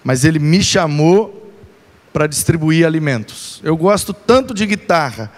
mas 0.04 0.26
Ele 0.26 0.38
me 0.38 0.62
chamou 0.62 1.45
para 2.16 2.28
distribuir 2.28 2.88
alimentos. 2.88 3.60
Eu 3.62 3.76
gosto 3.76 4.14
tanto 4.14 4.54
de 4.54 4.66
guitarra, 4.66 5.30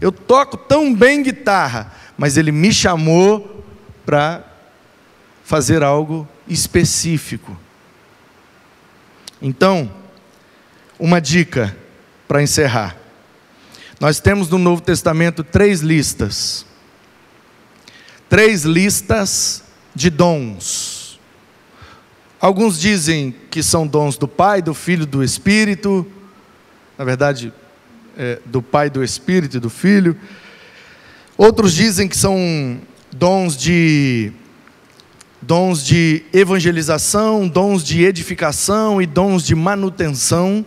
eu 0.00 0.10
toco 0.10 0.56
tão 0.56 0.92
bem 0.92 1.22
guitarra, 1.22 1.92
mas 2.18 2.36
Ele 2.36 2.50
me 2.50 2.74
chamou 2.74 3.64
para 4.04 4.44
fazer 5.44 5.84
algo 5.84 6.26
específico. 6.48 7.56
Então, 9.40 9.88
uma 10.98 11.20
dica 11.20 11.76
para 12.26 12.42
encerrar. 12.42 12.96
Nós 14.00 14.18
temos 14.18 14.48
no 14.48 14.58
Novo 14.58 14.82
Testamento 14.82 15.44
três 15.44 15.82
listas. 15.82 16.66
Três 18.28 18.64
listas 18.64 19.62
de 19.94 20.10
dons. 20.10 21.20
Alguns 22.40 22.80
dizem 22.80 23.32
que 23.52 23.62
são 23.62 23.86
dons 23.86 24.18
do 24.18 24.26
Pai, 24.26 24.60
do 24.60 24.74
Filho 24.74 25.06
do 25.06 25.22
Espírito. 25.22 26.04
Na 26.96 27.04
verdade, 27.04 27.52
é, 28.16 28.38
do 28.44 28.62
Pai, 28.62 28.88
do 28.88 29.02
Espírito 29.02 29.56
e 29.56 29.60
do 29.60 29.70
Filho. 29.70 30.16
Outros 31.36 31.74
dizem 31.74 32.08
que 32.08 32.16
são 32.16 32.80
dons 33.10 33.56
de 33.56 34.32
dons 35.42 35.84
de 35.84 36.24
evangelização, 36.32 37.46
dons 37.46 37.84
de 37.84 38.02
edificação 38.02 39.02
e 39.02 39.06
dons 39.06 39.44
de 39.44 39.54
manutenção. 39.54 40.64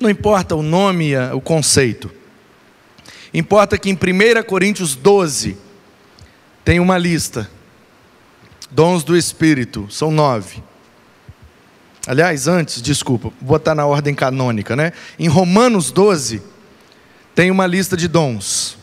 Não 0.00 0.08
importa 0.08 0.54
o 0.54 0.62
nome, 0.62 1.12
o 1.34 1.40
conceito. 1.40 2.10
Importa 3.32 3.76
que 3.76 3.90
em 3.90 3.94
1 3.94 4.42
Coríntios 4.44 4.94
12 4.94 5.56
tem 6.64 6.80
uma 6.80 6.96
lista. 6.96 7.50
Dons 8.70 9.04
do 9.04 9.16
Espírito, 9.16 9.86
são 9.90 10.10
nove. 10.10 10.62
Aliás, 12.06 12.46
antes, 12.46 12.82
desculpa, 12.82 13.32
vou 13.40 13.56
botar 13.56 13.74
na 13.74 13.86
ordem 13.86 14.14
canônica, 14.14 14.76
né? 14.76 14.92
Em 15.18 15.26
Romanos 15.26 15.90
12, 15.90 16.42
tem 17.34 17.50
uma 17.50 17.66
lista 17.66 17.96
de 17.96 18.06
dons. 18.06 18.76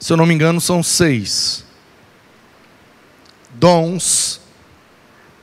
Se 0.00 0.12
eu 0.12 0.16
não 0.16 0.24
me 0.24 0.34
engano, 0.34 0.60
são 0.60 0.82
seis. 0.82 1.64
Dons. 3.54 4.40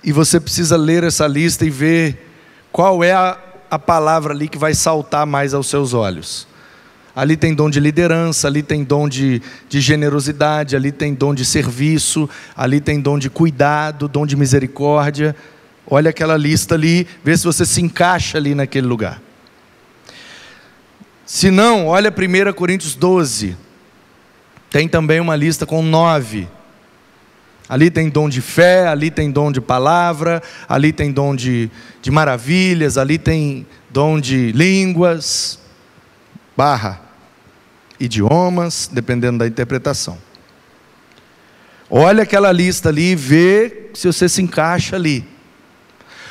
E 0.03 0.11
você 0.11 0.39
precisa 0.39 0.75
ler 0.75 1.03
essa 1.03 1.27
lista 1.27 1.65
e 1.65 1.69
ver 1.69 2.31
qual 2.71 3.03
é 3.03 3.11
a, 3.11 3.38
a 3.69 3.77
palavra 3.77 4.33
ali 4.33 4.47
que 4.47 4.57
vai 4.57 4.73
saltar 4.73 5.25
mais 5.25 5.53
aos 5.53 5.67
seus 5.67 5.93
olhos. 5.93 6.47
Ali 7.15 7.38
tem 7.38 7.53
dom 7.53 7.69
de 7.69 7.79
liderança, 7.79 8.47
ali 8.47 8.61
tem 8.61 8.83
dom 8.83 9.07
de, 9.07 9.41
de 9.69 9.79
generosidade, 9.79 10.75
ali 10.75 10.91
tem 10.91 11.13
dom 11.13 11.33
de 11.33 11.45
serviço, 11.45 12.29
ali 12.55 12.81
tem 12.81 12.99
dom 12.99 13.17
de 13.17 13.29
cuidado, 13.29 14.07
dom 14.07 14.25
de 14.25 14.36
misericórdia. 14.36 15.36
Olha 15.88 16.09
aquela 16.09 16.36
lista 16.38 16.75
ali, 16.75 17.07
vê 17.23 17.38
se 17.38 17.43
você 17.43 17.65
se 17.65 17.81
encaixa 17.81 18.38
ali 18.38 18.55
naquele 18.55 18.88
lugar. 18.88 19.21
Se 21.25 21.49
não, 21.51 21.88
olha 21.88 22.11
1 22.11 22.53
Coríntios 22.53 22.95
12. 22.95 23.57
Tem 24.69 24.88
também 24.88 25.19
uma 25.19 25.36
lista 25.36 25.65
com 25.65 25.81
nove. 25.81 26.47
Ali 27.67 27.89
tem 27.89 28.09
dom 28.09 28.29
de 28.29 28.41
fé, 28.41 28.88
ali 28.88 29.09
tem 29.09 29.31
dom 29.31 29.51
de 29.51 29.59
palavra, 29.59 30.41
ali 30.69 30.93
tem 30.93 31.11
dom 31.11 31.36
de, 31.36 31.69
de 32.01 32.11
maravilhas, 32.11 32.97
ali 32.97 33.17
tem 33.17 33.65
dom 33.89 34.19
de 34.19 34.51
línguas, 34.51 35.59
barra 36.55 37.01
idiomas, 37.99 38.89
dependendo 38.91 39.39
da 39.39 39.47
interpretação. 39.47 40.17
Olha 41.89 42.23
aquela 42.23 42.51
lista 42.51 42.89
ali 42.89 43.11
e 43.11 43.15
vê 43.15 43.89
se 43.93 44.07
você 44.07 44.27
se 44.27 44.41
encaixa 44.41 44.95
ali. 44.95 45.34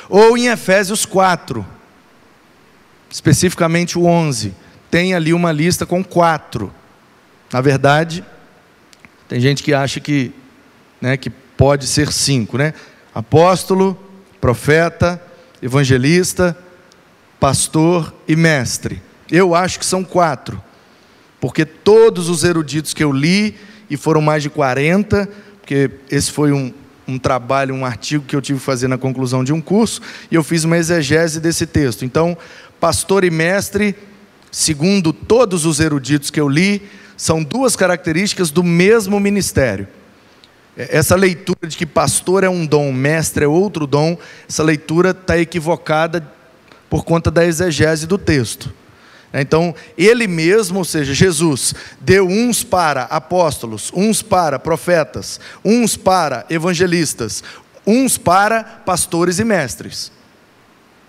Ou 0.08 0.36
em 0.36 0.46
Efésios 0.46 1.04
4, 1.04 1.64
especificamente 3.10 3.98
o 3.98 4.04
11, 4.04 4.54
tem 4.90 5.14
ali 5.14 5.32
uma 5.32 5.52
lista 5.52 5.86
com 5.86 6.04
quatro. 6.04 6.72
Na 7.52 7.60
verdade, 7.60 8.24
tem 9.28 9.40
gente 9.40 9.62
que 9.62 9.72
acha 9.72 10.00
que, 10.00 10.32
né, 11.00 11.16
que 11.16 11.30
pode 11.30 11.86
ser 11.86 12.12
cinco, 12.12 12.58
né? 12.58 12.74
Apóstolo, 13.14 13.98
profeta, 14.40 15.22
evangelista, 15.62 16.56
pastor 17.38 18.14
e 18.26 18.36
mestre. 18.36 19.02
Eu 19.30 19.54
acho 19.54 19.78
que 19.78 19.86
são 19.86 20.04
quatro 20.04 20.62
porque 21.44 21.66
todos 21.66 22.30
os 22.30 22.42
eruditos 22.42 22.94
que 22.94 23.04
eu 23.04 23.12
li, 23.12 23.54
e 23.90 23.98
foram 23.98 24.22
mais 24.22 24.42
de 24.42 24.48
40, 24.48 25.28
porque 25.60 25.90
esse 26.10 26.32
foi 26.32 26.52
um, 26.52 26.72
um 27.06 27.18
trabalho, 27.18 27.74
um 27.74 27.84
artigo 27.84 28.24
que 28.24 28.34
eu 28.34 28.40
tive 28.40 28.58
que 28.58 28.64
fazer 28.64 28.88
na 28.88 28.98
conclusão 28.98 29.44
de 29.44 29.52
um 29.52 29.60
curso, 29.60 30.00
e 30.30 30.34
eu 30.34 30.42
fiz 30.42 30.64
uma 30.64 30.76
exegese 30.76 31.40
desse 31.40 31.66
texto. 31.66 32.04
Então, 32.04 32.36
pastor 32.80 33.24
e 33.24 33.30
mestre, 33.30 33.94
segundo 34.50 35.12
todos 35.12 35.66
os 35.66 35.80
eruditos 35.80 36.30
que 36.30 36.40
eu 36.40 36.48
li, 36.48 36.82
são 37.16 37.42
duas 37.42 37.76
características 37.76 38.50
do 38.50 38.62
mesmo 38.62 39.20
ministério. 39.20 39.86
Essa 40.76 41.14
leitura 41.14 41.68
de 41.68 41.76
que 41.76 41.86
pastor 41.86 42.42
é 42.42 42.48
um 42.48 42.66
dom, 42.66 42.92
mestre 42.92 43.44
é 43.44 43.48
outro 43.48 43.86
dom, 43.86 44.18
essa 44.48 44.62
leitura 44.62 45.10
está 45.10 45.38
equivocada 45.38 46.26
por 46.90 47.04
conta 47.04 47.30
da 47.30 47.44
exegese 47.44 48.06
do 48.06 48.18
texto. 48.18 48.72
Então, 49.40 49.74
ele 49.98 50.28
mesmo, 50.28 50.78
ou 50.78 50.84
seja, 50.84 51.12
Jesus, 51.12 51.74
deu 52.00 52.28
uns 52.28 52.62
para 52.62 53.02
apóstolos, 53.02 53.90
uns 53.92 54.22
para 54.22 54.60
profetas, 54.60 55.40
uns 55.64 55.96
para 55.96 56.46
evangelistas, 56.48 57.42
uns 57.84 58.16
para 58.16 58.62
pastores 58.62 59.40
e 59.40 59.44
mestres. 59.44 60.12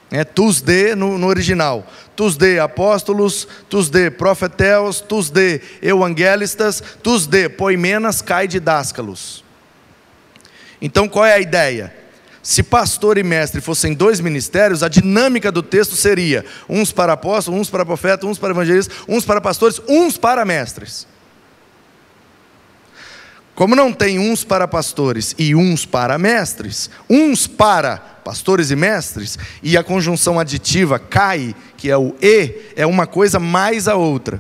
É, 0.10 0.24
tus 0.24 0.60
de 0.60 0.96
no, 0.96 1.18
no, 1.18 1.28
original, 1.28 1.86
tus 2.16 2.36
de 2.36 2.60
apóstolos, 2.60 3.48
tus 3.70 3.90
de 3.90 4.10
profeteus, 4.10 5.02
tus 5.02 5.30
de 5.30 5.62
evangelistas, 5.82 6.82
tus 7.04 7.28
de 7.28 7.48
poimenas 7.50 8.22
cai 8.22 8.48
didáscalos. 8.48 9.44
Então 10.82 11.08
qual 11.08 11.26
é 11.26 11.34
a 11.34 11.40
ideia? 11.40 11.94
Se 12.46 12.62
pastor 12.62 13.18
e 13.18 13.24
mestre 13.24 13.60
fossem 13.60 13.96
dois 13.96 14.20
ministérios, 14.20 14.84
a 14.84 14.88
dinâmica 14.88 15.52
do 15.52 15.64
texto 15.64 15.96
seria: 15.96 16.46
uns 16.70 16.92
para 16.92 17.14
apóstolos, 17.14 17.60
uns 17.60 17.72
para 17.72 17.84
profetas, 17.84 18.30
uns 18.30 18.38
para 18.38 18.52
evangelistas, 18.52 18.96
uns 19.08 19.26
para 19.26 19.42
pastores, 19.42 19.82
uns 19.90 20.16
para 20.16 20.46
mestres. 20.46 21.08
Como 23.56 23.76
não 23.76 23.92
tem 23.92 24.20
uns 24.20 24.44
para 24.44 24.68
pastores 24.68 25.34
e 25.40 25.56
uns 25.56 25.88
para 25.88 26.20
mestres, 26.20 26.92
uns 27.10 27.48
para 27.48 27.98
pastores 27.98 28.70
e 28.70 28.76
mestres, 28.76 29.40
e 29.64 29.76
a 29.76 29.84
conjunção 29.84 30.40
aditiva 30.40 31.00
cai, 31.00 31.56
que 31.76 31.90
é 31.90 31.98
o 31.98 32.14
e, 32.22 32.74
é 32.76 32.86
uma 32.86 33.08
coisa 33.08 33.40
mais 33.40 33.88
a 33.88 33.96
outra. 33.96 34.40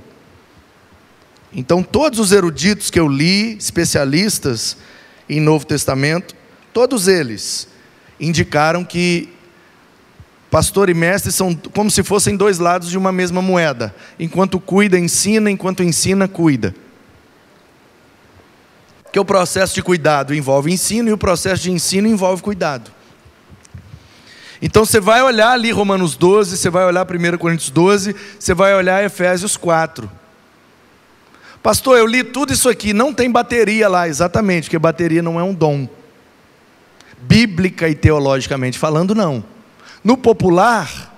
Então, 1.51 1.81
todos 1.81 2.19
os 2.19 2.31
eruditos 2.31 2.91
que 2.91 2.99
eu 2.99 3.07
li, 3.07 3.57
especialistas 3.57 4.77
em 5.27 5.41
Novo 5.41 5.65
Testamento, 5.65 6.35
todos 6.71 7.07
eles 7.07 7.73
indicaram 8.19 8.83
que 8.83 9.29
pastor 10.49 10.89
e 10.89 10.93
mestre 10.93 11.31
são 11.31 11.53
como 11.73 11.91
se 11.91 12.01
fossem 12.01 12.37
dois 12.37 12.59
lados 12.59 12.89
de 12.89 12.97
uma 12.97 13.11
mesma 13.11 13.41
moeda. 13.41 13.93
Enquanto 14.19 14.59
cuida, 14.59 14.97
ensina, 14.97 15.51
enquanto 15.51 15.83
ensina, 15.83 16.27
cuida. 16.27 16.73
Que 19.11 19.19
o 19.19 19.25
processo 19.25 19.75
de 19.75 19.81
cuidado 19.81 20.33
envolve 20.33 20.71
ensino 20.71 21.09
e 21.09 21.13
o 21.13 21.17
processo 21.17 21.63
de 21.63 21.71
ensino 21.71 22.07
envolve 22.07 22.41
cuidado. 22.41 22.91
Então 24.61 24.85
você 24.85 24.99
vai 24.99 25.21
olhar 25.21 25.51
ali 25.51 25.71
Romanos 25.71 26.15
12, 26.15 26.57
você 26.57 26.69
vai 26.69 26.85
olhar 26.85 27.05
1 27.05 27.37
Coríntios 27.37 27.69
12, 27.69 28.15
você 28.39 28.53
vai 28.53 28.73
olhar 28.73 29.03
Efésios 29.03 29.57
4. 29.57 30.09
Pastor, 31.61 31.97
eu 31.97 32.05
li 32.05 32.23
tudo 32.23 32.53
isso 32.53 32.69
aqui, 32.69 32.93
não 32.93 33.13
tem 33.13 33.29
bateria 33.29 33.89
lá, 33.89 34.07
exatamente, 34.07 34.65
porque 34.65 34.79
bateria 34.79 35.21
não 35.21 35.39
é 35.39 35.43
um 35.43 35.53
dom 35.53 35.89
bíblica 37.27 37.89
e 37.89 37.95
teologicamente 37.95 38.77
falando, 38.77 39.15
não. 39.15 39.43
No 40.03 40.17
popular, 40.17 41.13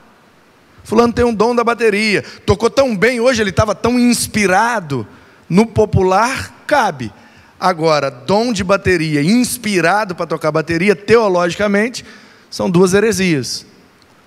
Fulano 0.83 1.11
tem 1.11 1.25
um 1.25 1.33
dom 1.33 1.53
da 1.53 1.63
bateria, 1.63 2.23
tocou 2.45 2.69
tão 2.69 2.95
bem 2.95 3.19
hoje, 3.19 3.41
ele 3.41 3.49
estava 3.49 3.75
tão 3.75 3.99
inspirado. 3.99 5.05
No 5.49 5.65
popular, 5.65 6.63
cabe. 6.65 7.11
Agora, 7.59 8.09
dom 8.09 8.53
de 8.53 8.63
bateria, 8.63 9.21
inspirado 9.21 10.15
para 10.15 10.25
tocar 10.25 10.51
bateria, 10.51 10.95
teologicamente, 10.95 12.05
são 12.49 12.69
duas 12.69 12.93
heresias. 12.93 13.65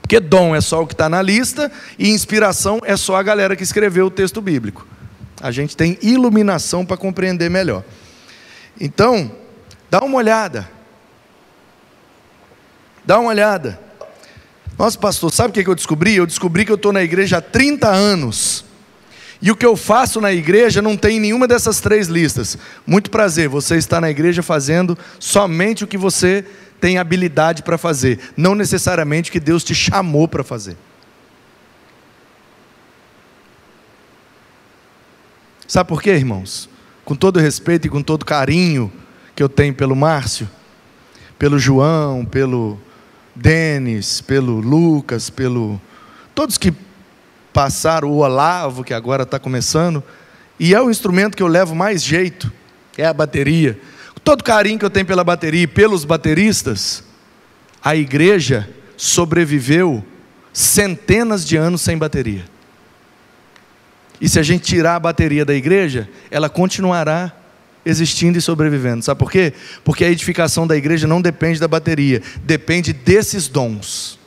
Porque 0.03 0.21
dom 0.21 0.55
é 0.55 0.61
só 0.61 0.83
o 0.83 0.87
que 0.87 0.93
está 0.93 1.09
na 1.09 1.23
lista 1.23 1.71
e 1.99 2.11
inspiração 2.11 2.81
é 2.85 2.97
só 2.97 3.17
a 3.17 3.23
galera 3.23 3.55
que 3.55 3.63
escreveu 3.63 4.07
o 4.07 4.11
texto 4.11 4.43
bíblico. 4.43 4.87
A 5.41 5.51
gente 5.51 5.77
tem 5.77 5.97
iluminação 6.03 6.85
para 6.85 6.97
compreender 6.97 7.49
melhor. 7.49 7.85
Então, 8.79 9.31
dá 9.91 10.01
uma 10.03 10.19
olhada. 10.19 10.69
Dá 13.11 13.19
uma 13.19 13.31
olhada. 13.31 13.77
Nossa, 14.79 14.97
pastor, 14.97 15.33
sabe 15.33 15.51
o 15.51 15.53
que 15.53 15.69
eu 15.69 15.75
descobri? 15.75 16.15
Eu 16.15 16.25
descobri 16.25 16.65
que 16.65 16.71
eu 16.71 16.77
estou 16.77 16.93
na 16.93 17.03
igreja 17.03 17.39
há 17.39 17.41
30 17.41 17.89
anos. 17.89 18.65
E 19.43 19.51
o 19.51 19.57
que 19.57 19.67
eu 19.67 19.77
faço 19.77 20.21
na 20.21 20.33
igreja 20.33 20.81
não 20.81 20.97
tem 20.97 21.19
nenhuma 21.19 21.49
dessas 21.49 21.81
três 21.81 22.07
listas. 22.07 22.57
Muito 22.87 23.11
prazer, 23.11 23.49
você 23.49 23.75
está 23.75 24.01
na 24.01 24.09
igreja 24.09 24.45
fazendo 24.45 24.97
somente 25.19 25.83
o 25.83 25.89
que 25.89 25.99
você 25.99 26.45
tem 26.81 26.99
habilidade 26.99 27.65
para 27.65 27.77
fazer, 27.77 28.21
não 28.37 28.55
necessariamente 28.55 29.29
o 29.29 29.33
que 29.33 29.41
Deus 29.41 29.65
te 29.65 29.75
chamou 29.75 30.29
para 30.29 30.45
fazer. 30.45 30.77
Sabe 35.67 35.89
por 35.89 36.01
quê, 36.01 36.11
irmãos? 36.11 36.71
Com 37.05 37.17
todo 37.17 37.41
respeito 37.41 37.89
e 37.89 37.91
com 37.91 38.05
todo 38.05 38.25
carinho 38.25 38.93
que 39.35 39.43
eu 39.43 39.49
tenho 39.49 39.75
pelo 39.75 39.97
Márcio, 39.97 40.49
pelo 41.37 41.59
João, 41.59 42.25
pelo 42.25 42.79
Denis, 43.35 44.21
pelo 44.21 44.61
Lucas, 44.61 45.31
pelo. 45.31 45.81
Todos 46.35 46.59
que 46.59 46.73
passaram, 47.53 48.11
o 48.11 48.19
Olavo, 48.19 48.85
que 48.85 48.95
agora 48.95 49.25
está 49.25 49.39
começando, 49.39 50.03
e 50.59 50.75
é 50.75 50.81
o 50.81 50.91
instrumento 50.91 51.37
que 51.37 51.43
eu 51.43 51.49
levo 51.49 51.75
mais 51.75 52.03
jeito, 52.03 52.53
é 52.97 53.07
a 53.07 53.13
bateria. 53.13 53.81
Todo 54.23 54.45
carinho 54.45 54.79
que 54.79 54.85
eu 54.85 54.91
tenho 54.91 55.07
pela 55.07 55.25
bateria 55.25 55.63
e 55.63 55.67
pelos 55.67 56.05
bateristas, 56.05 57.03
a 57.83 57.97
igreja 57.97 58.69
sobreviveu 58.97 60.05
centenas 60.53 61.47
de 61.47 61.57
anos 61.57 61.81
sem 61.81 61.97
bateria. 61.97 62.45
E 64.21 64.29
se 64.29 64.39
a 64.39 64.43
gente 64.43 64.65
tirar 64.65 64.97
a 64.97 65.01
bateria 65.01 65.45
da 65.45 65.55
igreja, 65.55 66.09
ela 66.31 66.51
continuará 66.51 67.33
existindo 67.85 68.39
e 68.39 68.41
sobrevivendo. 68.41 69.05
Sabe 69.05 69.19
por 69.19 69.31
quê? 69.31 69.53
Porque 69.85 70.05
a 70.05 70.11
edificação 70.11 70.67
da 70.67 70.77
igreja 70.77 71.07
não 71.07 71.21
depende 71.21 71.59
da 71.59 71.69
bateria, 71.69 72.23
depende 72.43 72.93
desses 72.93 73.49
dons. 73.49 74.19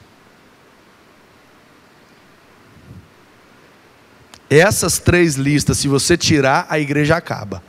Essas 4.50 5.00
três 5.00 5.36
listas, 5.36 5.78
se 5.78 5.88
você 5.88 6.16
tirar, 6.16 6.68
a 6.70 6.78
igreja 6.80 7.16
acaba. 7.16 7.64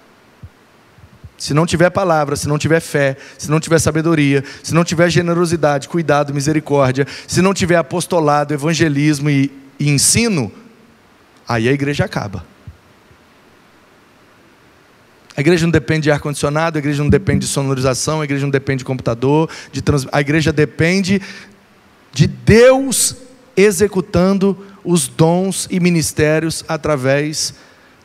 se 1.37 1.53
não 1.53 1.67
tiver 1.67 1.91
palavra, 1.91 2.37
se 2.37 2.49
não 2.49 2.57
tiver 2.57 2.81
fé, 2.81 3.17
se 3.37 3.51
não 3.51 3.61
tiver 3.61 3.79
sabedoria, 3.79 4.43
se 4.63 4.73
não 4.73 4.85
tiver 4.85 5.11
generosidade, 5.11 5.89
cuidado, 5.89 6.33
misericórdia, 6.33 7.07
se 7.27 7.43
não 7.43 7.53
tiver 7.53 7.77
apostolado, 7.77 8.55
evangelismo 8.55 9.29
e, 9.29 9.51
e 9.79 9.91
ensino, 9.91 10.51
aí 11.47 11.69
a 11.69 11.73
igreja 11.73 12.05
acaba. 12.05 12.54
A 15.37 15.41
igreja 15.41 15.67
não 15.67 15.71
depende 15.71 16.03
de 16.03 16.11
ar-condicionado, 16.11 16.79
a 16.79 16.81
igreja 16.81 17.03
não 17.03 17.11
depende 17.11 17.41
de 17.41 17.53
sonorização, 17.53 18.21
a 18.21 18.25
igreja 18.25 18.45
não 18.45 18.51
depende 18.51 18.79
de 18.79 18.85
computador, 18.85 19.51
de 19.73 19.83
trans... 19.83 20.07
a 20.13 20.21
igreja 20.21 20.53
depende 20.53 21.21
de 22.13 22.27
Deus 22.27 23.17
executando 23.57 24.57
os 24.85 25.09
dons 25.09 25.67
e 25.71 25.81
ministérios 25.81 26.65
através 26.69 27.55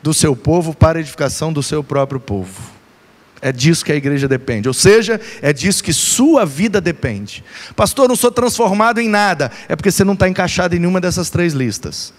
do 0.02 0.14
seu 0.14 0.36
povo 0.36 0.74
para 0.74 1.00
edificação 1.00 1.54
do 1.54 1.62
seu 1.62 1.84
próprio 1.84 2.20
povo. 2.20 2.80
É 3.42 3.52
disso 3.52 3.86
que 3.86 3.92
a 3.92 3.96
igreja 3.96 4.28
depende, 4.28 4.68
ou 4.68 4.74
seja, 4.74 5.20
é 5.42 5.54
disso 5.54 5.84
que 5.84 5.94
sua 5.94 6.46
vida 6.46 6.82
depende. 6.82 7.44
Pastor, 7.76 8.10
não 8.10 8.16
sou 8.16 8.32
transformado 8.32 9.00
em 9.00 9.08
nada, 9.08 9.52
é 9.68 9.76
porque 9.76 9.92
você 9.92 10.04
não 10.04 10.14
está 10.14 10.28
encaixado 10.28 10.76
em 10.76 10.80
nenhuma 10.80 11.00
dessas 11.00 11.30
três 11.30 11.54
listas. 11.54 12.14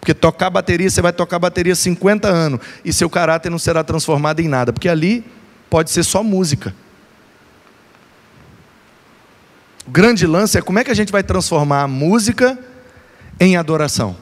Porque 0.00 0.14
tocar 0.14 0.48
bateria, 0.48 0.88
você 0.88 1.02
vai 1.02 1.12
tocar 1.12 1.38
bateria 1.38 1.74
50 1.74 2.26
anos 2.26 2.60
e 2.84 2.92
seu 2.92 3.10
caráter 3.10 3.50
não 3.50 3.58
será 3.58 3.84
transformado 3.84 4.40
em 4.40 4.48
nada, 4.48 4.72
porque 4.72 4.88
ali 4.88 5.24
pode 5.68 5.90
ser 5.90 6.02
só 6.02 6.22
música. 6.22 6.74
O 9.86 9.90
grande 9.90 10.26
lance 10.26 10.56
é 10.56 10.62
como 10.62 10.78
é 10.78 10.84
que 10.84 10.90
a 10.90 10.94
gente 10.94 11.12
vai 11.12 11.22
transformar 11.22 11.82
a 11.82 11.88
música 11.88 12.58
em 13.38 13.56
adoração. 13.56 14.16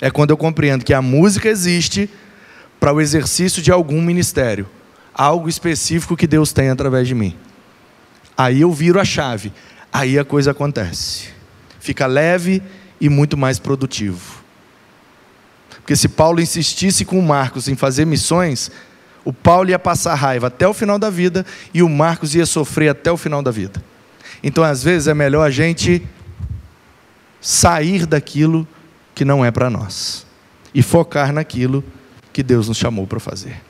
É 0.00 0.10
quando 0.10 0.30
eu 0.30 0.36
compreendo 0.36 0.84
que 0.84 0.94
a 0.94 1.02
música 1.02 1.48
existe 1.48 2.08
para 2.78 2.92
o 2.92 3.00
exercício 3.00 3.60
de 3.60 3.70
algum 3.70 4.00
ministério, 4.00 4.66
algo 5.12 5.48
específico 5.48 6.16
que 6.16 6.26
Deus 6.26 6.52
tem 6.52 6.70
através 6.70 7.06
de 7.06 7.14
mim. 7.14 7.36
Aí 8.36 8.62
eu 8.62 8.72
viro 8.72 8.98
a 8.98 9.04
chave, 9.04 9.52
aí 9.92 10.18
a 10.18 10.24
coisa 10.24 10.52
acontece. 10.52 11.28
Fica 11.78 12.06
leve 12.06 12.62
e 13.00 13.08
muito 13.08 13.36
mais 13.36 13.58
produtivo. 13.58 14.40
Porque 15.80 15.96
se 15.96 16.08
Paulo 16.08 16.40
insistisse 16.40 17.04
com 17.04 17.18
o 17.18 17.22
Marcos 17.22 17.66
em 17.66 17.74
fazer 17.74 18.04
missões, 18.04 18.70
o 19.24 19.32
Paulo 19.32 19.70
ia 19.70 19.78
passar 19.78 20.14
raiva 20.14 20.46
até 20.46 20.66
o 20.66 20.74
final 20.74 20.98
da 20.98 21.10
vida 21.10 21.44
e 21.74 21.82
o 21.82 21.88
Marcos 21.88 22.34
ia 22.34 22.46
sofrer 22.46 22.90
até 22.90 23.10
o 23.10 23.16
final 23.16 23.42
da 23.42 23.50
vida. 23.50 23.82
Então, 24.42 24.62
às 24.62 24.82
vezes, 24.82 25.08
é 25.08 25.14
melhor 25.14 25.44
a 25.44 25.50
gente 25.50 26.06
sair 27.40 28.06
daquilo 28.06 28.66
que 29.14 29.24
não 29.24 29.44
é 29.44 29.50
para 29.50 29.68
nós 29.68 30.26
e 30.74 30.82
focar 30.82 31.32
naquilo 31.32 31.82
que 32.32 32.42
Deus 32.42 32.68
nos 32.68 32.76
chamou 32.76 33.06
para 33.06 33.20
fazer. 33.20 33.60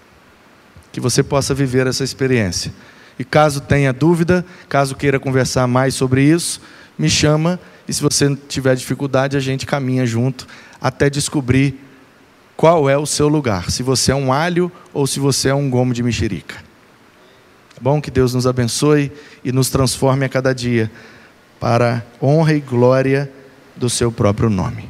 Que 0.92 1.00
você 1.00 1.22
possa 1.22 1.54
viver 1.54 1.86
essa 1.86 2.04
experiência. 2.04 2.72
E 3.18 3.24
caso 3.24 3.60
tenha 3.60 3.92
dúvida, 3.92 4.44
caso 4.68 4.94
queira 4.94 5.18
conversar 5.18 5.66
mais 5.66 5.94
sobre 5.94 6.22
isso, 6.22 6.60
me 6.98 7.08
chama 7.08 7.58
e 7.90 7.92
se 7.92 8.00
você 8.00 8.36
tiver 8.48 8.76
dificuldade, 8.76 9.36
a 9.36 9.40
gente 9.40 9.66
caminha 9.66 10.06
junto 10.06 10.46
até 10.80 11.10
descobrir 11.10 11.74
qual 12.56 12.88
é 12.88 12.96
o 12.96 13.04
seu 13.04 13.26
lugar, 13.26 13.68
se 13.68 13.82
você 13.82 14.12
é 14.12 14.14
um 14.14 14.32
alho 14.32 14.70
ou 14.94 15.08
se 15.08 15.18
você 15.18 15.48
é 15.48 15.54
um 15.56 15.68
gomo 15.68 15.92
de 15.92 16.00
mexerica. 16.00 16.54
É 17.76 17.80
bom 17.80 18.00
que 18.00 18.08
Deus 18.08 18.32
nos 18.32 18.46
abençoe 18.46 19.10
e 19.42 19.50
nos 19.50 19.70
transforme 19.70 20.24
a 20.24 20.28
cada 20.28 20.54
dia 20.54 20.88
para 21.58 22.06
honra 22.22 22.54
e 22.54 22.60
glória 22.60 23.28
do 23.74 23.90
seu 23.90 24.12
próprio 24.12 24.48
nome. 24.48 24.88